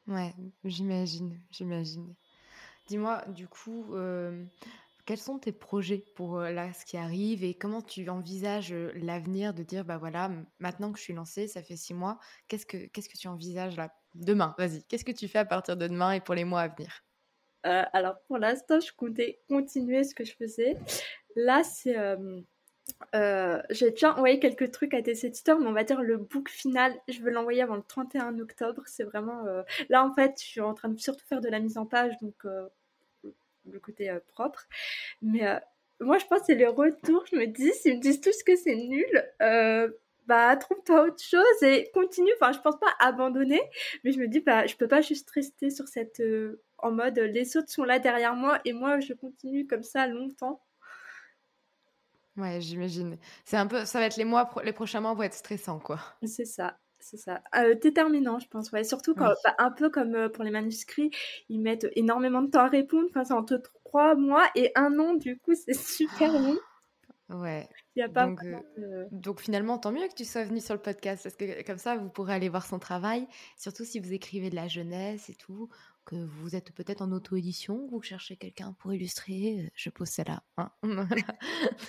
Ouais, 0.07 0.33
j'imagine, 0.63 1.39
j'imagine. 1.51 2.15
Dis-moi, 2.87 3.23
du 3.29 3.47
coup, 3.47 3.95
quels 5.05 5.19
sont 5.19 5.39
tes 5.39 5.51
projets 5.51 6.03
pour 6.15 6.39
là, 6.39 6.73
ce 6.73 6.85
qui 6.85 6.97
arrive 6.97 7.43
et 7.43 7.53
comment 7.53 7.81
tu 7.81 8.09
envisages 8.09 8.73
l'avenir 8.95 9.53
de 9.53 9.63
dire, 9.63 9.85
bah 9.85 9.97
voilà, 9.97 10.31
maintenant 10.59 10.91
que 10.91 10.97
je 10.97 11.03
suis 11.03 11.13
lancée, 11.13 11.47
ça 11.47 11.61
fait 11.61 11.75
six 11.75 11.93
mois, 11.93 12.19
qu'est-ce 12.47 12.65
que, 12.65 12.77
que 12.87 13.17
tu 13.17 13.27
envisages 13.27 13.77
là 13.77 13.93
Demain, 14.15 14.55
vas-y, 14.57 14.83
qu'est-ce 14.85 15.05
que 15.05 15.11
tu 15.11 15.27
fais 15.27 15.39
à 15.39 15.45
partir 15.45 15.75
de 15.75 15.87
demain 15.87 16.13
et 16.13 16.21
pour 16.21 16.35
les 16.35 16.45
mois 16.45 16.61
à 16.61 16.67
venir? 16.69 17.03
Euh, 17.65 17.83
Alors 17.93 18.15
pour 18.27 18.37
l'instant, 18.37 18.79
je 18.79 18.91
comptais 18.93 19.41
continuer 19.49 20.03
ce 20.03 20.15
que 20.15 20.23
je 20.23 20.33
faisais. 20.35 20.75
Là, 21.35 21.63
c'est... 21.63 21.97
Euh, 21.97 23.61
j'ai 23.71 23.89
déjà 23.89 24.13
envoyé 24.13 24.39
quelques 24.39 24.71
trucs 24.71 24.93
à 24.93 25.01
tes 25.01 25.25
éditeurs, 25.25 25.59
mais 25.59 25.67
on 25.67 25.73
va 25.73 25.83
dire 25.83 26.01
le 26.01 26.17
book 26.17 26.49
final, 26.49 26.93
je 27.07 27.19
veux 27.21 27.31
l'envoyer 27.31 27.63
avant 27.63 27.75
le 27.75 27.83
31 27.83 28.39
octobre. 28.39 28.83
C'est 28.85 29.03
vraiment... 29.03 29.43
Là, 29.89 30.05
en 30.05 30.13
fait, 30.13 30.35
je 30.39 30.45
suis 30.45 30.61
en 30.61 30.73
train 30.73 30.89
de 30.89 30.97
surtout 30.97 31.25
faire 31.25 31.41
de 31.41 31.49
la 31.49 31.59
mise 31.59 31.77
en 31.77 31.85
page, 31.85 32.13
donc 32.21 32.45
le 33.71 33.79
côté 33.79 34.09
euh, 34.09 34.19
propre. 34.27 34.67
Mais 35.21 35.47
euh, 35.47 35.59
moi, 35.99 36.17
je 36.17 36.25
pense 36.25 36.39
que 36.39 36.45
c'est 36.47 36.55
les 36.55 36.67
retours. 36.67 37.25
Je 37.31 37.35
me 37.35 37.45
dis, 37.45 37.71
s'ils 37.73 37.97
me 37.97 38.01
disent 38.01 38.21
tous 38.21 38.43
que 38.43 38.55
c'est 38.55 38.75
nul, 38.75 39.33
euh, 39.41 39.89
bah, 40.27 40.55
trouve-toi 40.55 41.03
autre 41.03 41.23
chose 41.23 41.63
et 41.63 41.89
continue. 41.93 42.31
Enfin, 42.39 42.51
je 42.51 42.59
pense 42.59 42.79
pas 42.79 42.93
abandonner, 42.99 43.61
mais 44.03 44.11
je 44.11 44.19
me 44.19 44.27
dis, 44.27 44.39
bah, 44.39 44.65
je 44.67 44.75
peux 44.75 44.87
pas 44.87 45.01
juste 45.01 45.29
rester 45.31 45.69
sur 45.69 45.87
cette. 45.87 46.21
en 46.79 46.91
mode, 46.91 47.19
les 47.19 47.57
autres 47.57 47.69
sont 47.69 47.83
là 47.83 47.99
derrière 47.99 48.35
moi 48.35 48.59
et 48.65 48.73
moi, 48.73 48.99
je 48.99 49.13
continue 49.13 49.67
comme 49.67 49.83
ça 49.83 50.07
longtemps. 50.07 50.61
Ouais, 52.37 52.59
j'imagine. 52.59 53.17
C'est 53.45 53.55
un 53.55 53.67
peu, 53.67 53.85
ça 53.85 53.99
va 53.99 54.07
être 54.07 54.17
les 54.17 54.25
mois, 54.25 54.49
les 54.63 54.73
prochains 54.73 54.99
mois 54.99 55.13
vont 55.13 55.23
être 55.23 55.35
stressants, 55.35 55.79
quoi. 55.79 55.99
C'est 56.23 56.45
ça 56.45 56.77
c'est 57.05 57.17
ça. 57.17 57.41
Euh, 57.55 57.75
déterminant, 57.75 58.39
je 58.39 58.47
pense. 58.47 58.71
Ouais. 58.71 58.83
Surtout 58.83 59.13
quand, 59.15 59.31
bah, 59.43 59.55
un 59.59 59.71
peu 59.71 59.89
comme 59.89 60.15
euh, 60.15 60.29
pour 60.29 60.43
les 60.43 60.51
manuscrits, 60.51 61.11
ils 61.49 61.59
mettent 61.61 61.87
énormément 61.95 62.41
de 62.41 62.49
temps 62.49 62.61
à 62.61 62.67
répondre. 62.67 63.07
Enfin, 63.09 63.23
c'est 63.23 63.33
entre 63.33 63.57
trois 63.57 64.15
mois 64.15 64.45
et 64.55 64.71
un 64.75 64.97
an, 64.99 65.13
du 65.13 65.37
coup, 65.37 65.53
c'est 65.55 65.73
super 65.79 66.33
long. 66.33 66.57
Ouais. 67.29 67.67
Il 67.95 67.99
y 67.99 68.03
a 68.03 68.09
pas 68.09 68.27
Donc, 68.27 68.43
euh, 68.43 68.59
de- 68.77 69.07
donc 69.11 69.39
finalement, 69.41 69.77
tant 69.79 69.91
mieux 69.91 70.07
que 70.07 70.13
tu 70.15 70.25
sois 70.25 70.43
venu 70.43 70.59
sur 70.59 70.73
le 70.75 70.81
podcast, 70.81 71.23
parce 71.23 71.35
que 71.35 71.63
comme 71.65 71.77
ça, 71.77 71.95
vous 71.95 72.09
pourrez 72.09 72.33
aller 72.33 72.49
voir 72.49 72.65
son 72.65 72.77
travail, 72.77 73.27
surtout 73.57 73.83
si 73.85 73.99
vous 73.99 74.13
écrivez 74.13 74.49
de 74.49 74.55
la 74.55 74.67
jeunesse 74.67 75.29
et 75.29 75.35
tout, 75.35 75.69
que 76.05 76.15
vous 76.15 76.55
êtes 76.55 76.71
peut-être 76.73 77.01
en 77.01 77.11
auto-édition, 77.11 77.87
vous 77.89 78.01
cherchez 78.01 78.35
quelqu'un 78.35 78.75
pour 78.79 78.93
illustrer, 78.93 79.59
euh, 79.59 79.69
je 79.73 79.89
pose 79.89 80.07
celle-là. 80.09 80.43
hein. 80.57 80.71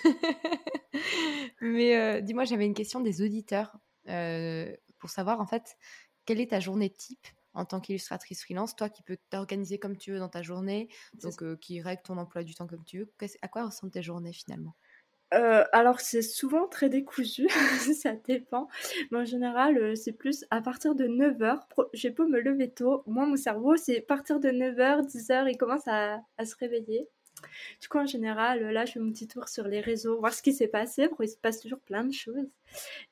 Mais 1.61 1.95
euh, 1.97 2.21
dis-moi, 2.21 2.45
j'avais 2.45 2.65
une 2.65 2.73
question 2.73 2.99
des 2.99 3.21
auditeurs 3.21 3.77
euh, 4.09 4.73
pour 4.99 5.09
savoir 5.09 5.39
en 5.41 5.45
fait, 5.47 5.77
quelle 6.25 6.41
est 6.41 6.51
ta 6.51 6.59
journée 6.59 6.89
type 6.91 7.27
en 7.53 7.65
tant 7.65 7.79
qu'illustratrice 7.81 8.43
freelance, 8.43 8.75
toi 8.75 8.89
qui 8.89 9.01
peux 9.03 9.17
t'organiser 9.29 9.79
comme 9.79 9.97
tu 9.97 10.11
veux 10.11 10.19
dans 10.19 10.29
ta 10.29 10.43
journée, 10.43 10.89
donc 11.23 11.41
euh, 11.43 11.57
qui 11.57 11.81
règle 11.81 12.03
ton 12.03 12.17
emploi 12.17 12.43
du 12.43 12.53
temps 12.55 12.67
comme 12.67 12.83
tu 12.85 12.99
veux. 12.99 13.13
À 13.41 13.47
quoi 13.47 13.65
ressemblent 13.65 13.91
tes 13.93 14.03
journées 14.03 14.33
finalement? 14.33 14.75
Euh, 15.33 15.65
alors 15.73 15.99
c'est 15.99 16.21
souvent 16.21 16.67
très 16.69 16.87
décousu, 16.89 17.49
ça 18.01 18.13
dépend. 18.13 18.67
Mais 19.11 19.19
en 19.19 19.25
général, 19.25 19.77
euh, 19.77 19.95
c'est 19.95 20.13
plus 20.13 20.45
à 20.51 20.61
partir 20.61 20.95
de 20.95 21.05
9h. 21.05 21.67
J'ai 21.93 22.11
beau 22.11 22.27
me 22.27 22.39
lever 22.39 22.71
tôt, 22.71 23.03
moi 23.07 23.25
mon 23.25 23.35
cerveau, 23.35 23.75
c'est 23.75 23.97
à 23.99 24.01
partir 24.01 24.39
de 24.39 24.49
9h, 24.49 25.05
10h, 25.07 25.47
il 25.49 25.57
commence 25.57 25.85
à, 25.87 26.21
à 26.37 26.45
se 26.45 26.55
réveiller. 26.55 27.09
Du 27.81 27.87
coup, 27.87 27.97
en 27.97 28.05
général, 28.05 28.61
là, 28.71 28.85
je 28.85 28.93
fais 28.93 28.99
mon 28.99 29.11
petit 29.11 29.27
tour 29.27 29.47
sur 29.47 29.67
les 29.67 29.81
réseaux, 29.81 30.19
voir 30.19 30.33
ce 30.33 30.41
qui 30.41 30.53
s'est 30.53 30.67
passé, 30.67 31.07
parce 31.07 31.17
qu'il 31.17 31.29
se 31.29 31.37
passe 31.37 31.59
toujours 31.61 31.79
plein 31.79 32.03
de 32.03 32.13
choses. 32.13 32.49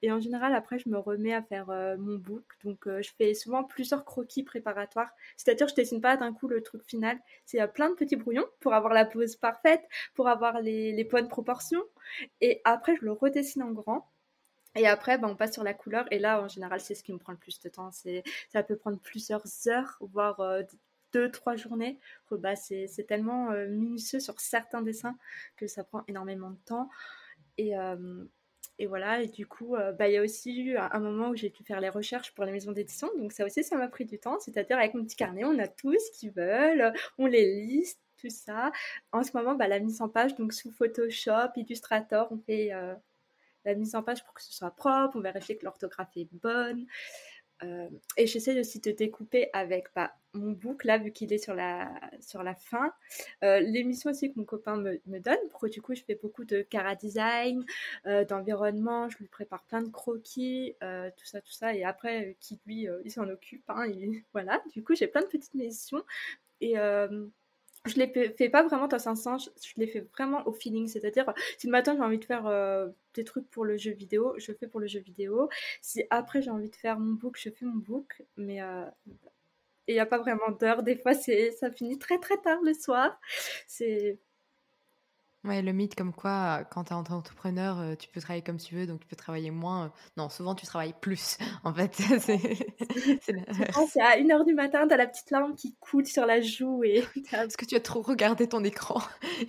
Et 0.01 0.11
en 0.11 0.19
général, 0.19 0.53
après, 0.53 0.79
je 0.79 0.89
me 0.89 0.97
remets 0.97 1.33
à 1.33 1.41
faire 1.41 1.69
euh, 1.69 1.97
mon 1.97 2.17
book. 2.17 2.43
Donc, 2.63 2.87
euh, 2.87 3.01
je 3.01 3.11
fais 3.17 3.33
souvent 3.33 3.63
plusieurs 3.63 4.05
croquis 4.05 4.43
préparatoires. 4.43 5.09
C'est-à-dire, 5.37 5.67
je 5.67 5.75
dessine 5.75 6.01
pas 6.01 6.17
d'un 6.17 6.33
coup 6.33 6.47
le 6.47 6.61
truc 6.61 6.83
final. 6.83 7.19
C'est 7.45 7.61
euh, 7.61 7.67
plein 7.67 7.89
de 7.89 7.95
petits 7.95 8.15
brouillons 8.15 8.47
pour 8.59 8.73
avoir 8.73 8.93
la 8.93 9.05
pose 9.05 9.35
parfaite, 9.35 9.83
pour 10.13 10.27
avoir 10.27 10.61
les, 10.61 10.91
les 10.91 11.03
bonnes 11.03 11.29
proportions. 11.29 11.83
Et 12.41 12.61
après, 12.65 12.95
je 12.97 13.05
le 13.05 13.11
redessine 13.11 13.63
en 13.63 13.71
grand. 13.71 14.09
Et 14.75 14.87
après, 14.87 15.17
ben, 15.17 15.29
on 15.29 15.35
passe 15.35 15.53
sur 15.53 15.63
la 15.63 15.73
couleur. 15.73 16.05
Et 16.11 16.19
là, 16.19 16.41
en 16.41 16.47
général, 16.47 16.81
c'est 16.81 16.95
ce 16.95 17.03
qui 17.03 17.13
me 17.13 17.17
prend 17.17 17.31
le 17.31 17.37
plus 17.37 17.59
de 17.59 17.69
temps. 17.69 17.91
C'est, 17.91 18.23
ça 18.49 18.61
peut 18.61 18.75
prendre 18.75 18.99
plusieurs 18.99 19.45
heures, 19.67 19.97
voire 20.01 20.39
euh, 20.41 20.63
deux, 21.15 21.31
trois 21.31 21.55
journées. 21.55 21.97
Bah, 22.29 22.55
c'est, 22.57 22.89
tellement 23.07 23.51
euh, 23.51 23.67
minutieux 23.67 24.19
sur 24.19 24.39
certains 24.41 24.81
dessins 24.81 25.17
que 25.55 25.65
ça 25.65 25.85
prend 25.85 26.03
énormément 26.09 26.49
de 26.49 26.59
temps. 26.65 26.89
Et, 27.57 27.77
euh, 27.77 28.25
et 28.79 28.85
voilà. 28.85 29.21
Et 29.21 29.27
du 29.27 29.47
coup, 29.47 29.75
euh, 29.75 29.93
bah, 29.93 30.09
il 30.09 30.13
y 30.13 30.17
a 30.17 30.21
aussi 30.21 30.59
eu 30.61 30.77
un, 30.77 30.99
moment 30.99 31.29
où 31.29 31.35
j'ai 31.35 31.49
dû 31.49 31.63
faire 31.63 31.79
les 31.79 31.89
recherches 31.89 32.33
pour 32.33 32.43
les 32.43 32.51
maisons 32.51 32.73
d'édition. 32.73 33.09
Donc 33.17 33.31
ça 33.31 33.45
aussi, 33.45 33.63
ça 33.63 33.77
m'a 33.77 33.87
pris 33.87 34.03
du 34.03 34.19
temps. 34.19 34.37
C'est-à-dire, 34.39 34.77
avec 34.77 34.93
mon 34.93 35.05
petit 35.05 35.15
carnet, 35.15 35.45
on 35.45 35.57
a 35.57 35.69
tout 35.69 35.95
ce 35.97 36.19
qu'ils 36.19 36.31
veulent. 36.31 36.91
On 37.17 37.27
les 37.27 37.61
liste, 37.61 38.01
tout 38.17 38.29
ça. 38.29 38.73
En 39.13 39.23
ce 39.23 39.31
moment, 39.37 39.55
bah, 39.55 39.69
la 39.69 39.79
mise 39.79 40.01
en 40.01 40.09
page, 40.09 40.35
donc 40.35 40.51
sous 40.51 40.71
Photoshop, 40.71 41.53
Illustrator, 41.55 42.27
on 42.31 42.39
fait 42.39 42.71
la 43.63 43.73
mise 43.73 43.95
en 43.95 44.03
page 44.03 44.23
pour 44.25 44.33
que 44.33 44.43
ce 44.43 44.53
soit 44.53 44.71
propre, 44.71 45.15
on 45.15 45.21
vérifie 45.21 45.57
que 45.57 45.63
l'orthographe 45.63 46.11
est 46.17 46.27
bonne. 46.33 46.85
Et 48.17 48.27
j'essaie 48.27 48.59
aussi 48.59 48.81
de 48.81 48.91
découper 48.91 49.49
avec 49.53 49.87
bah, 49.95 50.13
mon 50.35 50.51
book, 50.51 50.83
là, 50.83 50.97
vu 50.97 51.11
qu'il 51.11 51.33
est 51.33 51.37
sur 51.37 51.55
la, 51.55 51.89
sur 52.21 52.43
la 52.43 52.55
fin. 52.55 52.91
Euh, 53.43 53.59
L'émission 53.59 54.11
aussi 54.11 54.31
que 54.33 54.39
mon 54.39 54.45
copain 54.45 54.77
me, 54.77 54.99
me 55.07 55.19
donne, 55.19 55.37
pour 55.51 55.59
que 55.61 55.67
du 55.67 55.81
coup, 55.81 55.95
je 55.95 56.03
fais 56.03 56.15
beaucoup 56.15 56.45
de 56.45 56.61
cara 56.61 56.95
design, 56.95 57.65
euh, 58.05 58.25
d'environnement, 58.25 59.09
je 59.09 59.17
lui 59.19 59.27
prépare 59.27 59.63
plein 59.65 59.81
de 59.81 59.89
croquis, 59.89 60.75
euh, 60.83 61.09
tout 61.17 61.25
ça, 61.25 61.41
tout 61.41 61.51
ça. 61.51 61.73
Et 61.75 61.83
après, 61.83 62.29
euh, 62.29 62.33
qui 62.39 62.59
lui, 62.65 62.87
il 63.03 63.11
s'en 63.11 63.27
occupe. 63.29 63.63
Hein, 63.69 63.87
il- 63.87 64.23
voilà, 64.33 64.61
du 64.73 64.83
coup, 64.83 64.95
j'ai 64.95 65.07
plein 65.07 65.21
de 65.21 65.27
petites 65.27 65.53
missions. 65.55 66.03
Et 66.61 66.75
je 67.85 67.95
les 67.99 68.07
fais- 68.07 68.49
pas 68.49 68.63
vraiment 68.63 68.87
dans 68.87 69.07
un 69.09 69.15
sens, 69.15 69.51
je 69.63 69.73
les 69.77 69.87
fais 69.87 69.99
vraiment 70.01 70.45
au 70.47 70.51
feeling. 70.53 70.87
C'est-à-dire, 70.87 71.31
si 71.57 71.67
le 71.67 71.71
matin 71.71 71.93
j'ai 71.95 72.01
envie 72.01 72.17
de 72.19 72.25
faire 72.25 72.45
des 73.13 73.23
trucs 73.23 73.49
pour 73.51 73.63
le 73.65 73.77
jeu 73.77 73.91
vidéo, 73.91 74.33
je 74.37 74.51
fais 74.53 74.67
pour 74.67 74.79
le 74.79 74.87
jeu 74.87 74.99
vidéo. 74.99 75.49
Si 75.81 76.03
après 76.09 76.41
j'ai 76.41 76.49
envie 76.51 76.69
de 76.69 76.75
faire 76.75 76.99
mon 76.99 77.13
book, 77.13 77.37
je 77.39 77.49
fais 77.49 77.65
mon 77.65 77.75
book. 77.75 78.23
Mais 78.37 78.59
et 79.87 79.93
il 79.93 79.95
n'y 79.95 79.99
a 79.99 80.05
pas 80.05 80.17
vraiment 80.19 80.51
d'heure. 80.51 80.83
Des 80.83 80.97
fois, 80.97 81.13
c'est 81.13 81.51
ça 81.51 81.71
finit 81.71 81.99
très 81.99 82.19
très 82.19 82.37
tard 82.41 82.59
le 82.63 82.73
soir. 82.73 83.19
C'est 83.67 84.19
Ouais, 85.43 85.61
le 85.61 85.73
mythe 85.73 85.93
comme 85.95 86.11
quoi, 86.11 86.61
euh, 86.61 86.63
quand 86.63 86.85
tu 86.85 86.89
es 86.91 86.95
entrepreneur, 86.95 87.77
euh, 87.79 87.95
tu 87.95 88.09
peux 88.09 88.19
travailler 88.19 88.41
comme 88.43 88.57
tu 88.57 88.73
veux, 88.73 88.87
donc 88.87 89.01
tu 89.01 89.07
peux 89.07 89.15
travailler 89.15 89.51
moins. 89.51 89.85
euh, 89.85 89.89
Non, 90.17 90.27
souvent 90.29 90.55
tu 90.55 90.65
travailles 90.65 90.95
plus, 90.99 91.37
en 91.63 91.71
fait. 91.73 91.93
C'est 92.19 92.39
c'est 93.19 94.01
à 94.01 94.17
1h 94.17 94.45
du 94.45 94.53
matin, 94.53 94.87
t'as 94.87 94.97
la 94.97 95.07
petite 95.07 95.31
larme 95.31 95.55
qui 95.55 95.75
coule 95.79 96.05
sur 96.05 96.25
la 96.25 96.41
joue 96.41 96.83
et 96.83 97.03
Parce 97.31 97.55
que 97.57 97.65
tu 97.65 97.75
as 97.75 97.79
trop 97.81 98.01
regardé 98.01 98.47
ton 98.47 98.63
écran 98.63 99.01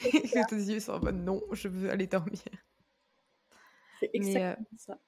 et 0.04 0.28
que 0.30 0.42
tes 0.42 0.56
yeux 0.56 0.80
sont 0.80 0.92
en 0.94 1.00
mode 1.00 1.16
non, 1.16 1.42
je 1.52 1.68
veux 1.68 1.90
aller 1.90 2.06
dormir. 2.06 2.40
c'est 4.00 4.10
Mais, 4.14 4.42
euh, 4.42 4.56
exactement 4.56 4.78
ça. 4.78 4.98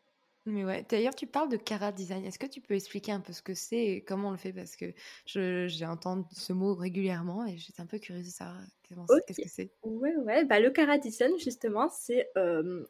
Mais 0.51 0.65
ouais, 0.65 0.87
d'ailleurs, 0.89 1.15
tu 1.15 1.27
parles 1.27 1.49
de 1.49 1.57
Cara 1.57 1.93
Design. 1.93 2.25
Est-ce 2.25 2.39
que 2.39 2.47
tu 2.47 2.61
peux 2.61 2.75
expliquer 2.75 3.13
un 3.13 3.21
peu 3.21 3.33
ce 3.33 3.43
que 3.43 3.55
c'est 3.55 3.85
et 3.85 4.05
comment 4.05 4.29
on 4.29 4.33
le 4.33 4.37
fait? 4.37 4.53
Parce 4.53 4.77
que 4.77 4.93
j'ai 5.27 5.87
entendu 5.87 6.25
ce 6.33 6.53
mot 6.53 6.75
régulièrement 6.75 7.47
et 7.47 7.57
j'étais 7.57 7.81
un 7.81 7.87
peu 7.87 7.99
curieuse 7.99 8.27
de 8.27 8.31
savoir 8.31 8.57
qu'est-ce 9.27 9.41
que 9.41 9.49
c'est. 9.49 9.71
Ouais, 9.83 10.17
ouais, 10.17 10.45
bah, 10.45 10.61
le 10.61 10.71
Cara 10.71 10.99
Design, 10.99 11.39
justement, 11.39 11.89
c'est 11.89 12.29
euh, 12.37 12.85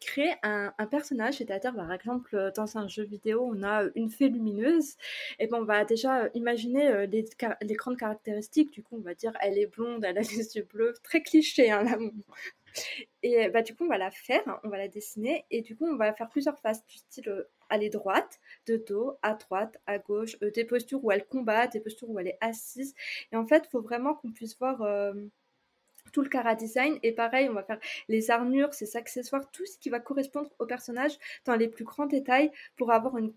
créer 0.00 0.32
un, 0.42 0.72
un 0.78 0.86
personnage, 0.86 1.38
c'est-à-dire, 1.38 1.74
par 1.74 1.92
exemple, 1.92 2.52
dans 2.56 2.78
un 2.78 2.88
jeu 2.88 3.04
vidéo, 3.04 3.50
on 3.52 3.62
a 3.62 3.84
une 3.94 4.10
fée 4.10 4.28
lumineuse, 4.28 4.96
et 5.38 5.46
ben 5.46 5.58
on 5.60 5.64
va 5.64 5.84
déjà 5.84 6.28
imaginer 6.34 7.06
les 7.06 7.74
grandes 7.74 7.96
caractéristiques, 7.96 8.70
du 8.72 8.82
coup, 8.82 8.96
on 8.96 9.02
va 9.02 9.14
dire, 9.14 9.32
elle 9.40 9.58
est 9.58 9.66
blonde, 9.66 10.04
elle 10.04 10.18
a 10.18 10.22
les 10.38 10.56
yeux 10.56 10.66
bleus, 10.72 10.94
très 11.02 11.22
cliché, 11.22 11.70
hein, 11.70 11.82
là. 11.82 11.98
Et 13.22 13.48
bah, 13.50 13.62
du 13.62 13.74
coup, 13.74 13.84
on 13.84 13.88
va 13.88 13.98
la 13.98 14.10
faire, 14.10 14.42
hein, 14.48 14.60
on 14.64 14.68
va 14.68 14.78
la 14.78 14.88
dessiner, 14.88 15.44
et 15.50 15.62
du 15.62 15.76
coup, 15.76 15.86
on 15.86 15.96
va 15.96 16.12
faire 16.12 16.28
plusieurs 16.28 16.58
phases, 16.58 16.84
du 16.86 16.96
style, 16.98 17.28
euh, 17.28 17.44
est 17.70 17.88
droite, 17.90 18.40
de 18.66 18.76
dos, 18.76 19.18
à 19.22 19.34
droite, 19.34 19.78
à 19.86 19.98
gauche, 19.98 20.36
euh, 20.42 20.50
des 20.50 20.64
postures 20.64 21.04
où 21.04 21.12
elle 21.12 21.26
combat, 21.26 21.66
des 21.66 21.80
postures 21.80 22.10
où 22.10 22.18
elle 22.18 22.28
est 22.28 22.38
assise, 22.40 22.94
et 23.32 23.36
en 23.36 23.46
fait, 23.46 23.64
il 23.66 23.70
faut 23.70 23.82
vraiment 23.82 24.14
qu'on 24.14 24.32
puisse 24.32 24.58
voir... 24.58 24.82
euh, 24.82 25.12
tout 26.12 26.22
le 26.22 26.28
cara 26.28 26.54
design. 26.54 26.98
Et 27.02 27.12
pareil 27.12 27.48
on 27.48 27.52
va 27.52 27.62
faire 27.62 27.78
les 28.08 28.30
armures, 28.30 28.74
ses 28.74 28.96
accessoires, 28.96 29.50
tout 29.50 29.66
ce 29.66 29.78
qui 29.78 29.90
va 29.90 30.00
correspondre 30.00 30.50
au 30.58 30.66
personnage 30.66 31.16
dans 31.44 31.56
les 31.56 31.68
plus 31.68 31.84
grands 31.84 32.06
détails 32.06 32.50
pour 32.76 32.92
avoir 32.92 33.16
une, 33.16 33.32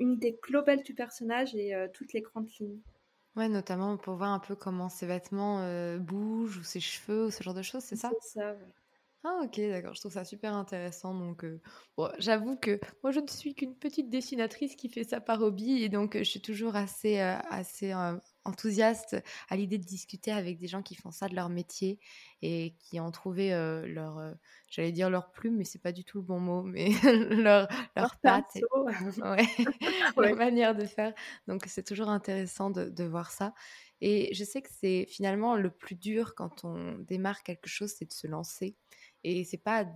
idée 0.00 0.38
globale 0.42 0.82
du 0.82 0.94
personnage 0.94 1.54
et 1.54 1.74
euh, 1.74 1.88
toutes 1.92 2.12
les 2.12 2.20
grandes 2.20 2.50
lignes. 2.60 2.80
Ouais, 3.36 3.48
notamment 3.48 3.96
pour 3.98 4.16
voir 4.16 4.30
un 4.30 4.38
peu 4.38 4.54
comment 4.56 4.88
ses 4.88 5.06
vêtements 5.06 5.60
euh, 5.60 5.98
bougent 5.98 6.58
ou 6.58 6.62
ses 6.64 6.80
cheveux 6.80 7.26
ou 7.26 7.30
ce 7.30 7.42
genre 7.42 7.54
de 7.54 7.62
choses, 7.62 7.82
c'est 7.84 7.96
ça? 7.96 8.12
C'est 8.12 8.20
ça, 8.20 8.54
ouais. 8.54 8.72
Ah 9.24 9.40
ok, 9.44 9.56
d'accord, 9.68 9.94
je 9.94 10.00
trouve 10.00 10.12
ça 10.12 10.24
super 10.24 10.52
intéressant. 10.54 11.14
Donc, 11.14 11.44
euh, 11.44 11.60
bon, 11.96 12.10
j'avoue 12.18 12.56
que 12.56 12.80
moi, 13.04 13.12
je 13.12 13.20
ne 13.20 13.28
suis 13.28 13.54
qu'une 13.54 13.78
petite 13.78 14.10
dessinatrice 14.10 14.74
qui 14.76 14.88
fait 14.88 15.04
ça 15.04 15.20
par 15.20 15.40
hobby 15.42 15.82
et 15.82 15.88
donc 15.88 16.16
euh, 16.16 16.20
je 16.20 16.30
suis 16.30 16.42
toujours 16.42 16.74
assez, 16.74 17.20
euh, 17.20 17.36
assez 17.50 17.92
enthousiaste 18.44 19.16
à 19.48 19.56
l'idée 19.56 19.78
de 19.78 19.84
discuter 19.84 20.32
avec 20.32 20.58
des 20.58 20.66
gens 20.68 20.82
qui 20.82 20.94
font 20.94 21.10
ça 21.10 21.28
de 21.28 21.34
leur 21.34 21.48
métier 21.48 21.98
et 22.42 22.74
qui 22.78 23.00
ont 23.00 23.10
trouvé 23.10 23.52
euh, 23.54 23.86
leur, 23.86 24.18
euh, 24.18 24.32
j'allais 24.68 24.92
dire 24.92 25.10
leur 25.10 25.30
plume, 25.32 25.56
mais 25.56 25.64
c'est 25.64 25.80
pas 25.82 25.92
du 25.92 26.04
tout 26.04 26.18
le 26.18 26.24
bon 26.24 26.40
mot, 26.40 26.62
mais 26.62 26.88
leur, 27.30 27.68
leur 27.96 28.16
Leur 28.16 28.20
patte, 28.22 28.56
et- 28.56 28.66
pinceau, 28.68 28.86
ouais, 29.24 29.46
Ouais. 30.16 30.32
leur 30.32 30.36
manière 30.36 30.74
de 30.74 30.84
faire. 30.86 31.14
Donc, 31.46 31.64
c'est 31.66 31.82
toujours 31.84 32.08
intéressant 32.08 32.70
de, 32.70 32.84
de 32.88 33.04
voir 33.04 33.30
ça. 33.30 33.54
Et 34.00 34.34
je 34.34 34.44
sais 34.44 34.62
que 34.62 34.70
c'est 34.72 35.06
finalement 35.08 35.54
le 35.56 35.70
plus 35.70 35.94
dur 35.94 36.34
quand 36.34 36.64
on 36.64 36.98
démarre 36.98 37.42
quelque 37.42 37.68
chose, 37.68 37.92
c'est 37.96 38.06
de 38.06 38.12
se 38.12 38.26
lancer. 38.26 38.76
Et 39.24 39.44
c'est 39.44 39.58
pas, 39.62 39.86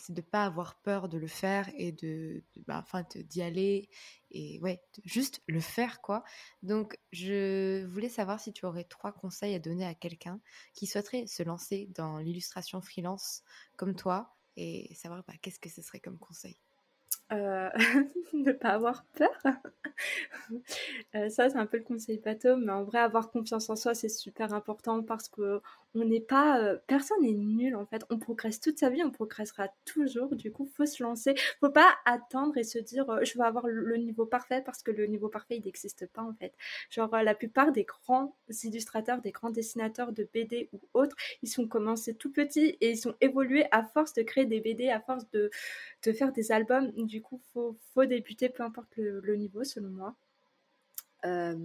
c'est 0.00 0.12
de 0.14 0.20
pas 0.20 0.44
avoir 0.44 0.80
peur 0.82 1.08
de 1.08 1.18
le 1.18 1.26
faire 1.26 1.70
et 1.74 1.92
de, 1.92 2.44
bah, 2.66 2.84
d'y 3.14 3.42
aller 3.42 3.88
et 4.30 4.58
ouais, 4.60 4.82
juste 5.04 5.42
le 5.46 5.60
faire 5.60 6.00
quoi. 6.00 6.24
Donc, 6.62 6.98
je 7.12 7.84
voulais 7.86 8.08
savoir 8.08 8.40
si 8.40 8.52
tu 8.52 8.64
aurais 8.66 8.84
trois 8.84 9.12
conseils 9.12 9.54
à 9.54 9.58
donner 9.58 9.84
à 9.86 9.94
quelqu'un 9.94 10.40
qui 10.74 10.86
souhaiterait 10.86 11.26
se 11.26 11.42
lancer 11.42 11.88
dans 11.94 12.18
l'illustration 12.18 12.80
freelance 12.80 13.42
comme 13.76 13.94
toi 13.94 14.36
et 14.56 14.94
savoir 14.94 15.24
bah, 15.26 15.34
qu'est-ce 15.42 15.60
que 15.60 15.68
ce 15.68 15.82
serait 15.82 16.00
comme 16.00 16.18
conseil? 16.18 16.58
Euh, 17.32 17.70
ne 18.32 18.52
pas 18.52 18.70
avoir 18.70 19.04
peur. 19.16 19.30
Euh, 21.14 21.28
ça, 21.28 21.50
c'est 21.50 21.56
un 21.58 21.66
peu 21.66 21.76
le 21.76 21.84
conseil 21.84 22.18
bateau, 22.18 22.56
mais 22.56 22.72
en 22.72 22.84
vrai, 22.84 22.98
avoir 22.98 23.30
confiance 23.30 23.68
en 23.68 23.76
soi, 23.76 23.94
c'est 23.94 24.08
super 24.08 24.54
important 24.54 25.02
parce 25.02 25.28
que 25.28 25.60
on 25.94 26.04
n'est 26.04 26.20
pas, 26.20 26.60
euh, 26.62 26.78
personne 26.86 27.22
n'est 27.22 27.32
nul 27.32 27.74
en 27.74 27.84
fait. 27.84 28.04
On 28.10 28.18
progresse 28.18 28.60
toute 28.60 28.78
sa 28.78 28.90
vie, 28.90 29.02
on 29.02 29.10
progressera 29.10 29.68
toujours. 29.84 30.34
Du 30.36 30.52
coup, 30.52 30.68
faut 30.76 30.86
se 30.86 31.02
lancer. 31.02 31.34
Faut 31.60 31.70
pas 31.70 31.88
attendre 32.04 32.56
et 32.56 32.64
se 32.64 32.78
dire, 32.78 33.06
je 33.24 33.38
vais 33.38 33.44
avoir 33.44 33.66
le 33.66 33.96
niveau 33.96 34.24
parfait 34.24 34.62
parce 34.64 34.82
que 34.82 34.90
le 34.92 35.06
niveau 35.06 35.28
parfait, 35.28 35.56
il 35.56 35.64
n'existe 35.64 36.06
pas 36.06 36.22
en 36.22 36.32
fait. 36.34 36.54
Genre, 36.90 37.10
la 37.10 37.34
plupart 37.34 37.72
des 37.72 37.84
grands 37.84 38.36
illustrateurs, 38.62 39.20
des 39.20 39.32
grands 39.32 39.50
dessinateurs 39.50 40.12
de 40.12 40.28
BD 40.32 40.68
ou 40.72 40.80
autres, 40.94 41.16
ils 41.42 41.48
sont 41.48 41.66
commencés 41.66 42.14
tout 42.14 42.32
petits 42.32 42.76
et 42.80 42.90
ils 42.90 42.98
sont 42.98 43.14
évolués 43.20 43.66
à 43.72 43.84
force 43.84 44.14
de 44.14 44.22
créer 44.22 44.46
des 44.46 44.60
BD, 44.60 44.88
à 44.88 45.00
force 45.00 45.28
de, 45.30 45.50
de 46.04 46.12
faire 46.12 46.32
des 46.32 46.52
albums. 46.52 46.92
Du 46.96 47.19
coup, 47.20 47.40
faut, 47.52 47.76
faut 47.94 48.04
débuter, 48.04 48.48
peu 48.48 48.62
importe 48.62 48.96
le, 48.96 49.20
le 49.20 49.36
niveau, 49.36 49.64
selon 49.64 49.90
moi. 49.90 50.16
Euh, 51.24 51.56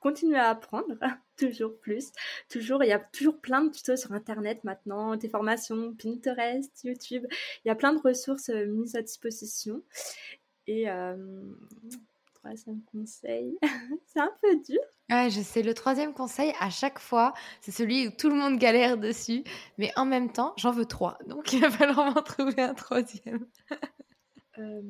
continuer 0.00 0.38
à 0.38 0.48
apprendre, 0.48 0.94
toujours 1.36 1.78
plus. 1.78 2.10
Toujours, 2.48 2.82
il 2.82 2.88
y 2.88 2.92
a 2.92 2.98
toujours 2.98 3.38
plein 3.38 3.62
de 3.62 3.70
tutos 3.70 3.96
sur 3.96 4.12
Internet 4.12 4.64
maintenant, 4.64 5.16
des 5.16 5.28
formations, 5.28 5.94
Pinterest, 5.94 6.70
YouTube. 6.84 7.26
Il 7.64 7.68
y 7.68 7.70
a 7.70 7.74
plein 7.74 7.92
de 7.92 8.00
ressources 8.00 8.48
euh, 8.48 8.66
mises 8.66 8.96
à 8.96 9.02
disposition. 9.02 9.82
Et 10.66 10.88
euh, 10.90 11.16
troisième 12.34 12.82
conseil, 12.84 13.58
c'est 14.06 14.20
un 14.20 14.32
peu 14.40 14.56
dur. 14.56 14.80
Ouais, 15.10 15.28
je 15.28 15.40
sais, 15.40 15.62
le 15.62 15.74
troisième 15.74 16.14
conseil, 16.14 16.52
à 16.60 16.70
chaque 16.70 17.00
fois, 17.00 17.34
c'est 17.60 17.72
celui 17.72 18.06
où 18.06 18.10
tout 18.12 18.28
le 18.28 18.36
monde 18.36 18.58
galère 18.58 18.96
dessus. 18.96 19.42
Mais 19.76 19.90
en 19.96 20.06
même 20.06 20.32
temps, 20.32 20.54
j'en 20.56 20.70
veux 20.70 20.86
trois. 20.86 21.18
Donc, 21.26 21.52
il 21.52 21.60
va 21.60 21.70
falloir 21.70 22.14
m'en 22.14 22.22
trouver 22.22 22.62
un 22.62 22.74
troisième. 22.74 23.46
Euh... 24.60 24.82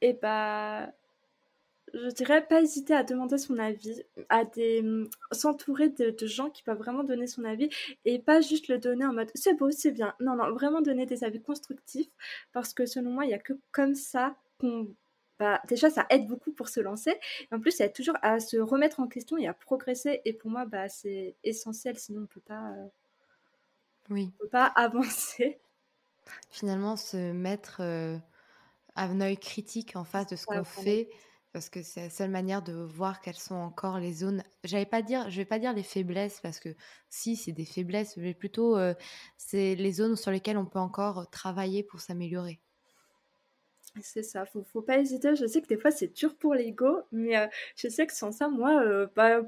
Et 0.00 0.12
bah, 0.14 0.92
je 1.94 2.08
dirais 2.08 2.46
pas 2.46 2.60
hésiter 2.60 2.94
à 2.94 3.04
demander 3.04 3.38
son 3.38 3.58
avis, 3.58 4.02
à 4.28 4.44
des 4.44 4.84
s'entourer 5.32 5.88
de, 5.90 6.26
gens 6.26 6.50
qui 6.50 6.62
peuvent 6.62 6.78
vraiment 6.78 7.04
donner 7.04 7.26
son 7.26 7.44
avis 7.44 7.70
et 8.04 8.18
pas 8.18 8.40
juste 8.40 8.68
le 8.68 8.78
donner 8.78 9.04
en 9.06 9.12
mode 9.12 9.30
c'est 9.34 9.54
beau, 9.54 9.70
c'est 9.70 9.92
bien. 9.92 10.14
Non, 10.20 10.36
non, 10.36 10.52
vraiment 10.52 10.80
donner 10.82 11.06
des 11.06 11.24
avis 11.24 11.40
constructifs 11.40 12.10
parce 12.52 12.74
que 12.74 12.86
selon 12.86 13.10
moi, 13.10 13.24
il 13.24 13.30
y 13.30 13.34
a 13.34 13.38
que 13.38 13.54
comme 13.72 13.94
ça 13.94 14.36
qu'on 14.58 14.88
bah, 15.38 15.60
déjà 15.68 15.90
ça 15.90 16.06
aide 16.10 16.26
beaucoup 16.26 16.52
pour 16.52 16.68
se 16.68 16.80
lancer 16.80 17.10
et 17.10 17.54
en 17.54 17.60
plus 17.60 17.72
ça 17.72 17.86
aide 17.86 17.92
toujours 17.92 18.16
à 18.22 18.38
se 18.38 18.56
remettre 18.56 19.00
en 19.00 19.08
question 19.08 19.36
et 19.36 19.48
à 19.48 19.54
progresser 19.54 20.20
et 20.24 20.32
pour 20.32 20.48
moi 20.48 20.64
bah 20.64 20.88
c'est 20.88 21.34
essentiel 21.42 21.98
sinon 21.98 22.22
on 22.22 22.26
peut 22.26 22.40
pas 22.40 22.70
euh, 22.70 22.86
oui 24.10 24.30
on 24.36 24.44
peut 24.44 24.48
pas 24.48 24.66
avancer 24.76 25.58
finalement 26.50 26.96
se 26.96 27.32
mettre 27.32 27.78
euh, 27.80 28.18
à 28.94 29.04
un 29.04 29.20
œil 29.20 29.36
critique 29.36 29.96
en 29.96 30.04
face 30.04 30.26
de 30.28 30.36
ce 30.36 30.46
qu'on 30.46 30.64
fait 30.64 31.08
parce 31.52 31.68
que 31.68 31.82
c'est 31.82 32.00
la 32.00 32.10
seule 32.10 32.30
manière 32.30 32.62
de 32.62 32.72
voir 32.72 33.20
quelles 33.20 33.36
sont 33.36 33.54
encore 33.54 34.00
les 34.00 34.12
zones. 34.12 34.42
J'allais 34.64 34.86
pas 34.86 35.02
dire, 35.02 35.30
je 35.30 35.36
vais 35.36 35.44
pas 35.44 35.60
dire 35.60 35.72
les 35.72 35.84
faiblesses 35.84 36.40
parce 36.42 36.58
que 36.58 36.70
si 37.10 37.36
c'est 37.36 37.52
des 37.52 37.64
faiblesses, 37.64 38.16
mais 38.16 38.34
plutôt 38.34 38.76
euh, 38.76 38.94
c'est 39.36 39.76
les 39.76 39.92
zones 39.92 40.16
sur 40.16 40.32
lesquelles 40.32 40.58
on 40.58 40.66
peut 40.66 40.80
encore 40.80 41.30
travailler 41.30 41.84
pour 41.84 42.00
s'améliorer. 42.00 42.60
C'est 44.00 44.24
ça, 44.24 44.44
faut, 44.44 44.64
faut 44.64 44.82
pas 44.82 44.98
hésiter. 44.98 45.36
Je 45.36 45.46
sais 45.46 45.62
que 45.62 45.68
des 45.68 45.76
fois 45.76 45.92
c'est 45.92 46.12
dur 46.12 46.36
pour 46.36 46.54
l'ego, 46.54 47.02
mais 47.12 47.36
euh, 47.36 47.46
je 47.76 47.88
sais 47.88 48.06
que 48.08 48.12
sans 48.12 48.32
ça, 48.32 48.48
moi, 48.48 49.06
bah, 49.14 49.40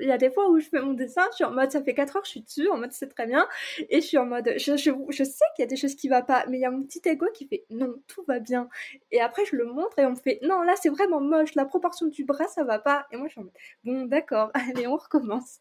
il 0.00 0.06
y 0.06 0.12
a 0.12 0.18
des 0.18 0.30
fois 0.30 0.48
où 0.50 0.58
je 0.58 0.66
fais 0.68 0.80
mon 0.80 0.94
dessin, 0.94 1.22
je 1.30 1.36
suis 1.36 1.44
en 1.44 1.52
mode 1.52 1.70
ça 1.70 1.82
fait 1.82 1.94
4 1.94 2.16
heures, 2.16 2.24
je 2.24 2.30
suis 2.30 2.42
dessus, 2.42 2.68
en 2.68 2.78
mode 2.78 2.92
c'est 2.92 3.08
très 3.08 3.26
bien, 3.26 3.46
et 3.88 4.00
je 4.00 4.06
suis 4.06 4.18
en 4.18 4.26
mode 4.26 4.52
je, 4.56 4.76
je, 4.76 5.24
sais 5.24 5.44
qu'il 5.54 5.62
y 5.62 5.62
a 5.62 5.66
des 5.66 5.76
choses 5.76 5.94
qui 5.94 6.08
ne 6.08 6.14
vont 6.14 6.22
pas, 6.22 6.44
mais 6.48 6.58
il 6.58 6.60
y 6.60 6.64
a 6.64 6.70
mon 6.70 6.82
petit 6.82 7.02
ego 7.06 7.26
qui 7.34 7.46
fait 7.46 7.64
non, 7.70 7.94
tout 8.06 8.24
va 8.26 8.38
bien. 8.40 8.68
Et 9.10 9.20
après 9.20 9.44
je 9.44 9.56
le 9.56 9.66
montre 9.66 9.98
et 9.98 10.06
on 10.06 10.10
me 10.10 10.16
fait 10.16 10.38
non, 10.42 10.62
là 10.62 10.74
c'est 10.80 10.90
vraiment 10.90 11.20
moche, 11.20 11.54
la 11.54 11.64
proportion 11.64 12.06
du 12.06 12.24
bras 12.24 12.48
ça 12.48 12.64
va 12.64 12.78
pas. 12.78 13.06
Et 13.12 13.16
moi 13.16 13.26
je 13.28 13.32
suis 13.32 13.40
en 13.40 13.44
mode 13.44 13.52
bon, 13.84 14.04
d'accord, 14.06 14.50
allez, 14.54 14.86
on 14.86 14.96
recommence. 14.96 15.60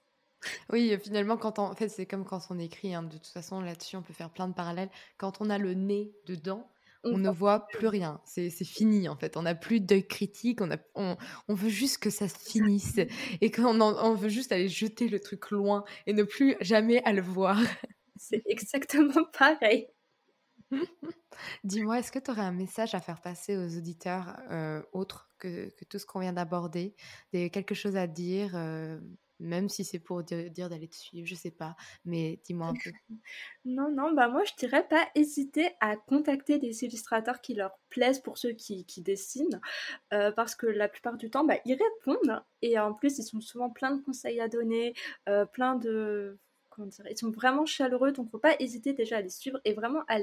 Oui, 0.71 0.95
finalement, 1.01 1.37
quand 1.37 1.59
on... 1.59 1.63
en 1.63 1.75
fait, 1.75 1.89
c'est 1.89 2.05
comme 2.05 2.25
quand 2.25 2.39
on 2.49 2.59
écrit. 2.59 2.93
Hein, 2.93 3.03
de 3.03 3.13
toute 3.13 3.27
façon, 3.27 3.61
là-dessus, 3.61 3.95
on 3.95 4.01
peut 4.01 4.13
faire 4.13 4.29
plein 4.29 4.47
de 4.47 4.53
parallèles. 4.53 4.89
Quand 5.17 5.41
on 5.41 5.49
a 5.49 5.57
le 5.57 5.73
nez 5.73 6.13
dedans, 6.27 6.67
on, 7.05 7.17
ne 7.17 7.29
voit 7.29 7.67
plus 7.67 7.87
rien. 7.87 8.19
C'est 8.25 8.49
fini 8.49 9.07
en 9.07 9.15
fait. 9.15 9.37
On 9.37 9.43
n'a 9.43 9.55
plus 9.55 9.79
d'œil 9.79 10.07
critique. 10.07 10.61
On, 10.61 10.71
a, 10.71 10.77
on, 10.95 11.53
veut 11.53 11.69
juste 11.69 11.99
que 11.99 12.09
ça 12.09 12.27
se 12.27 12.37
finisse 12.37 12.99
et 13.41 13.51
qu'on 13.51 13.79
on 13.81 14.13
veut 14.15 14.29
juste 14.29 14.51
aller 14.51 14.67
jeter 14.67 15.07
le 15.07 15.19
truc 15.19 15.51
loin 15.51 15.83
et 16.07 16.13
ne 16.13 16.23
plus 16.23 16.55
jamais 16.61 17.01
à 17.03 17.13
le 17.13 17.21
voir. 17.21 17.59
C'est 18.17 18.43
exactement 18.45 19.23
pareil. 19.37 19.87
Dis-moi, 21.63 21.99
est-ce 21.99 22.11
que 22.11 22.19
tu 22.19 22.31
aurais 22.31 22.41
un 22.41 22.51
message 22.51 22.95
à 22.95 23.01
faire 23.01 23.21
passer 23.21 23.57
aux 23.57 23.77
auditeurs 23.77 24.37
euh, 24.49 24.81
autres 24.93 25.29
que, 25.37 25.69
tout 25.89 25.99
ce 25.99 26.05
qu'on 26.05 26.19
vient 26.19 26.33
d'aborder? 26.33 26.95
Quelque 27.31 27.75
chose 27.75 27.95
à 27.95 28.07
dire 28.07 28.51
euh, 28.55 28.99
même 29.39 29.69
si 29.69 29.83
c'est 29.83 29.99
pour 29.99 30.23
dire, 30.23 30.69
d'aller 30.69 30.87
te 30.87 30.95
suivre, 30.95 31.27
je 31.27 31.35
sais 31.35 31.51
pas, 31.51 31.75
mais 32.05 32.39
dis-moi 32.45 32.67
un 32.67 32.73
peu. 32.73 32.91
non, 33.65 33.91
non, 33.91 34.13
bah 34.13 34.27
moi 34.27 34.43
je 34.45 34.53
dirais 34.57 34.87
pas 34.87 35.07
hésiter 35.15 35.69
à 35.81 35.95
contacter 35.95 36.57
des 36.57 36.83
illustrateurs 36.83 37.41
qui 37.41 37.53
leur 37.53 37.77
plaisent 37.89 38.19
pour 38.21 38.37
ceux 38.37 38.51
qui, 38.53 38.85
dessinent, 38.97 39.59
euh, 40.13 40.31
parce 40.31 40.55
que 40.55 40.67
la 40.67 40.87
plupart 40.87 41.17
du 41.17 41.29
temps, 41.29 41.45
bah, 41.45 41.57
ils 41.65 41.77
répondent 41.77 42.43
et 42.61 42.79
en 42.79 42.93
plus 42.93 43.17
ils 43.17 43.23
sont 43.23 43.41
souvent 43.41 43.69
plein 43.69 43.95
de 43.95 44.01
conseils 44.01 44.39
à 44.39 44.47
donner, 44.47 44.93
euh, 45.29 45.45
plein 45.45 45.75
de 45.75 46.39
Comment 46.75 46.87
dire, 46.87 47.05
ils 47.09 47.17
sont 47.17 47.31
vraiment 47.31 47.65
chaleureux, 47.65 48.11
donc 48.11 48.29
faut 48.29 48.37
pas 48.37 48.55
hésiter 48.59 48.91
déjà 48.91 49.17
à 49.17 49.21
les 49.21 49.29
suivre 49.29 49.59
et 49.63 49.73
vraiment 49.73 50.01
à, 50.09 50.17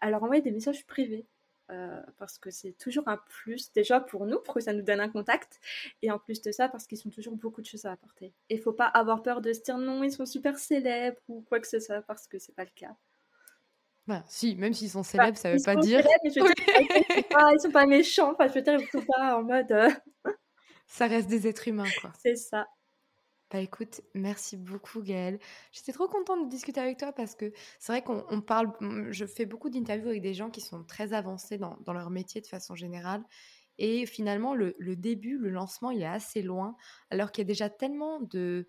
à 0.00 0.10
leur 0.10 0.22
envoyer 0.24 0.42
des 0.42 0.50
messages 0.50 0.84
privés. 0.84 1.26
Euh, 1.70 2.00
parce 2.18 2.38
que 2.38 2.50
c'est 2.50 2.72
toujours 2.78 3.08
un 3.08 3.16
plus 3.28 3.72
déjà 3.72 3.98
pour 3.98 4.24
nous, 4.26 4.38
pour 4.38 4.54
que 4.54 4.60
ça 4.60 4.72
nous 4.72 4.82
donne 4.82 5.00
un 5.00 5.08
contact, 5.08 5.58
et 6.00 6.12
en 6.12 6.18
plus 6.18 6.40
de 6.40 6.52
ça, 6.52 6.68
parce 6.68 6.86
qu'ils 6.86 7.00
ont 7.06 7.10
toujours 7.10 7.34
beaucoup 7.34 7.60
de 7.60 7.66
choses 7.66 7.86
à 7.86 7.92
apporter. 7.92 8.32
Et 8.48 8.58
faut 8.58 8.72
pas 8.72 8.86
avoir 8.86 9.22
peur 9.22 9.40
de 9.40 9.52
se 9.52 9.62
dire 9.62 9.76
non, 9.76 10.04
ils 10.04 10.12
sont 10.12 10.26
super 10.26 10.58
célèbres 10.58 11.18
ou 11.28 11.40
quoi 11.42 11.58
que 11.58 11.66
ce 11.66 11.80
soit, 11.80 12.02
parce 12.02 12.28
que 12.28 12.38
c'est 12.38 12.54
pas 12.54 12.64
le 12.64 12.70
cas. 12.74 12.94
Bah, 14.06 14.22
si, 14.28 14.54
même 14.54 14.72
s'ils 14.72 14.90
sont 14.90 15.02
célèbres, 15.02 15.36
ça 15.36 15.50
veut 15.50 15.62
pas 15.64 15.74
dire. 15.74 16.06
ils, 16.22 16.32
sont 16.32 17.70
pas, 17.72 17.86
méchants, 17.86 18.32
enfin, 18.32 18.46
je 18.46 18.54
veux 18.54 18.62
dire, 18.62 18.78
ils 18.78 18.88
sont 18.88 19.04
pas 19.04 19.36
en 19.36 19.42
mode. 19.42 19.72
Euh, 19.72 19.90
ça 20.86 21.08
reste 21.08 21.28
des 21.28 21.48
êtres 21.48 21.66
humains, 21.66 21.90
quoi. 22.00 22.12
C'est 22.22 22.36
ça. 22.36 22.68
Bah 23.52 23.60
écoute, 23.60 24.00
merci 24.14 24.56
beaucoup 24.56 25.02
Gaëlle. 25.02 25.38
J'étais 25.70 25.92
trop 25.92 26.08
contente 26.08 26.44
de 26.46 26.50
discuter 26.50 26.80
avec 26.80 26.98
toi 26.98 27.12
parce 27.12 27.36
que 27.36 27.52
c'est 27.78 27.92
vrai 27.92 28.02
qu'on 28.02 28.40
parle, 28.40 28.72
je 29.10 29.24
fais 29.24 29.46
beaucoup 29.46 29.70
d'interviews 29.70 30.08
avec 30.08 30.22
des 30.22 30.34
gens 30.34 30.50
qui 30.50 30.60
sont 30.60 30.82
très 30.82 31.12
avancés 31.12 31.56
dans, 31.56 31.78
leur 31.86 32.10
métier 32.10 32.40
de 32.40 32.46
façon 32.46 32.74
générale. 32.74 33.22
Et 33.78 34.04
finalement, 34.06 34.54
le, 34.54 34.74
début, 34.96 35.38
le 35.38 35.50
lancement, 35.50 35.92
il 35.92 36.02
est 36.02 36.06
assez 36.06 36.42
loin, 36.42 36.76
alors 37.10 37.30
qu'il 37.30 37.42
y 37.42 37.46
a 37.46 37.48
déjà 37.48 37.70
tellement 37.70 38.20
de, 38.20 38.66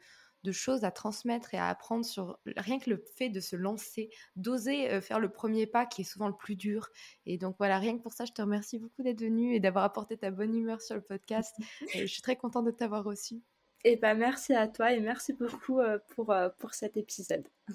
choses 0.52 0.84
à 0.84 0.92
transmettre 0.92 1.54
et 1.56 1.58
à 1.58 1.68
apprendre 1.68 2.06
sur 2.06 2.40
rien 2.56 2.80
que 2.80 2.90
le 2.90 3.04
fait 3.18 3.30
de 3.30 3.40
se 3.42 3.56
lancer, 3.58 4.10
d'oser 4.38 4.90
euh, 4.92 5.02
faire 5.02 5.20
le 5.20 5.30
premier 5.30 5.68
pas 5.68 5.86
qui 5.86 6.02
est 6.02 6.06
souvent 6.06 6.28
le 6.28 6.38
plus 6.38 6.56
dur. 6.56 6.88
Et 7.26 7.38
donc 7.38 7.56
voilà, 7.58 7.80
rien 7.80 7.98
que 7.98 8.04
pour 8.04 8.14
ça, 8.14 8.24
je 8.26 8.32
te 8.32 8.42
remercie 8.42 8.80
beaucoup 8.80 9.04
d'être 9.04 9.22
venue 9.22 9.56
et 9.56 9.60
d'avoir 9.60 9.84
apporté 9.84 10.18
ta 10.18 10.32
bonne 10.32 10.56
humeur 10.56 10.82
sur 10.82 10.96
le 10.96 11.02
podcast. 11.02 11.54
je 11.96 12.06
suis 12.06 12.22
très 12.22 12.38
contente 12.38 12.66
de 12.66 12.72
t'avoir 12.72 13.04
reçu. 13.04 13.42
Et 13.84 13.96
bah 13.96 14.14
merci 14.14 14.54
à 14.54 14.68
toi 14.68 14.92
et 14.92 15.00
merci 15.00 15.34
beaucoup 15.34 15.80
euh, 15.80 16.00
pour, 16.16 16.32
euh, 16.32 16.50
pour 16.60 16.74
cet 16.74 16.98
épisode. 16.98 17.48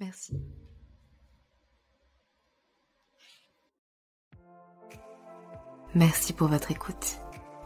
Merci. 0.00 0.34
Merci 5.94 6.32
pour 6.32 6.48
votre 6.48 6.70
écoute. 6.70 7.18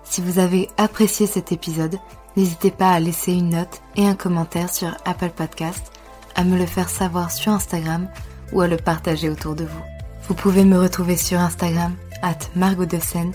Si 0.05 0.21
vous 0.21 0.39
avez 0.39 0.69
apprécié 0.77 1.27
cet 1.27 1.53
épisode, 1.53 1.97
n'hésitez 2.37 2.71
pas 2.71 2.91
à 2.91 3.01
laisser 3.01 3.33
une 3.33 3.51
note 3.51 3.81
et 3.97 4.07
un 4.07 4.17
commentaire 4.17 4.73
sur 4.73 4.97
Apple 5.05 5.31
Podcast, 5.31 5.93
à 6.35 6.45
me 6.45 6.59
le 6.59 6.67
faire 6.67 6.89
savoir 6.89 7.31
sur 7.31 7.53
Instagram 7.53 8.09
ou 8.53 8.61
à 8.61 8.69
le 8.69 8.77
partager 8.77 9.31
autour 9.31 9.55
de 9.55 9.65
vous. 9.65 9.83
Vous 10.29 10.35
pouvez 10.35 10.65
me 10.65 10.79
retrouver 10.79 11.17
sur 11.17 11.39
Instagram, 11.39 11.95
at 12.23 12.39
Margot 12.55 12.87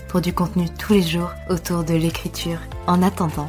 pour 0.08 0.20
du 0.20 0.32
contenu 0.32 0.68
tous 0.78 0.92
les 0.92 1.02
jours 1.02 1.32
autour 1.48 1.84
de 1.84 1.94
l'écriture. 1.94 2.58
En 2.86 3.02
attendant, 3.02 3.48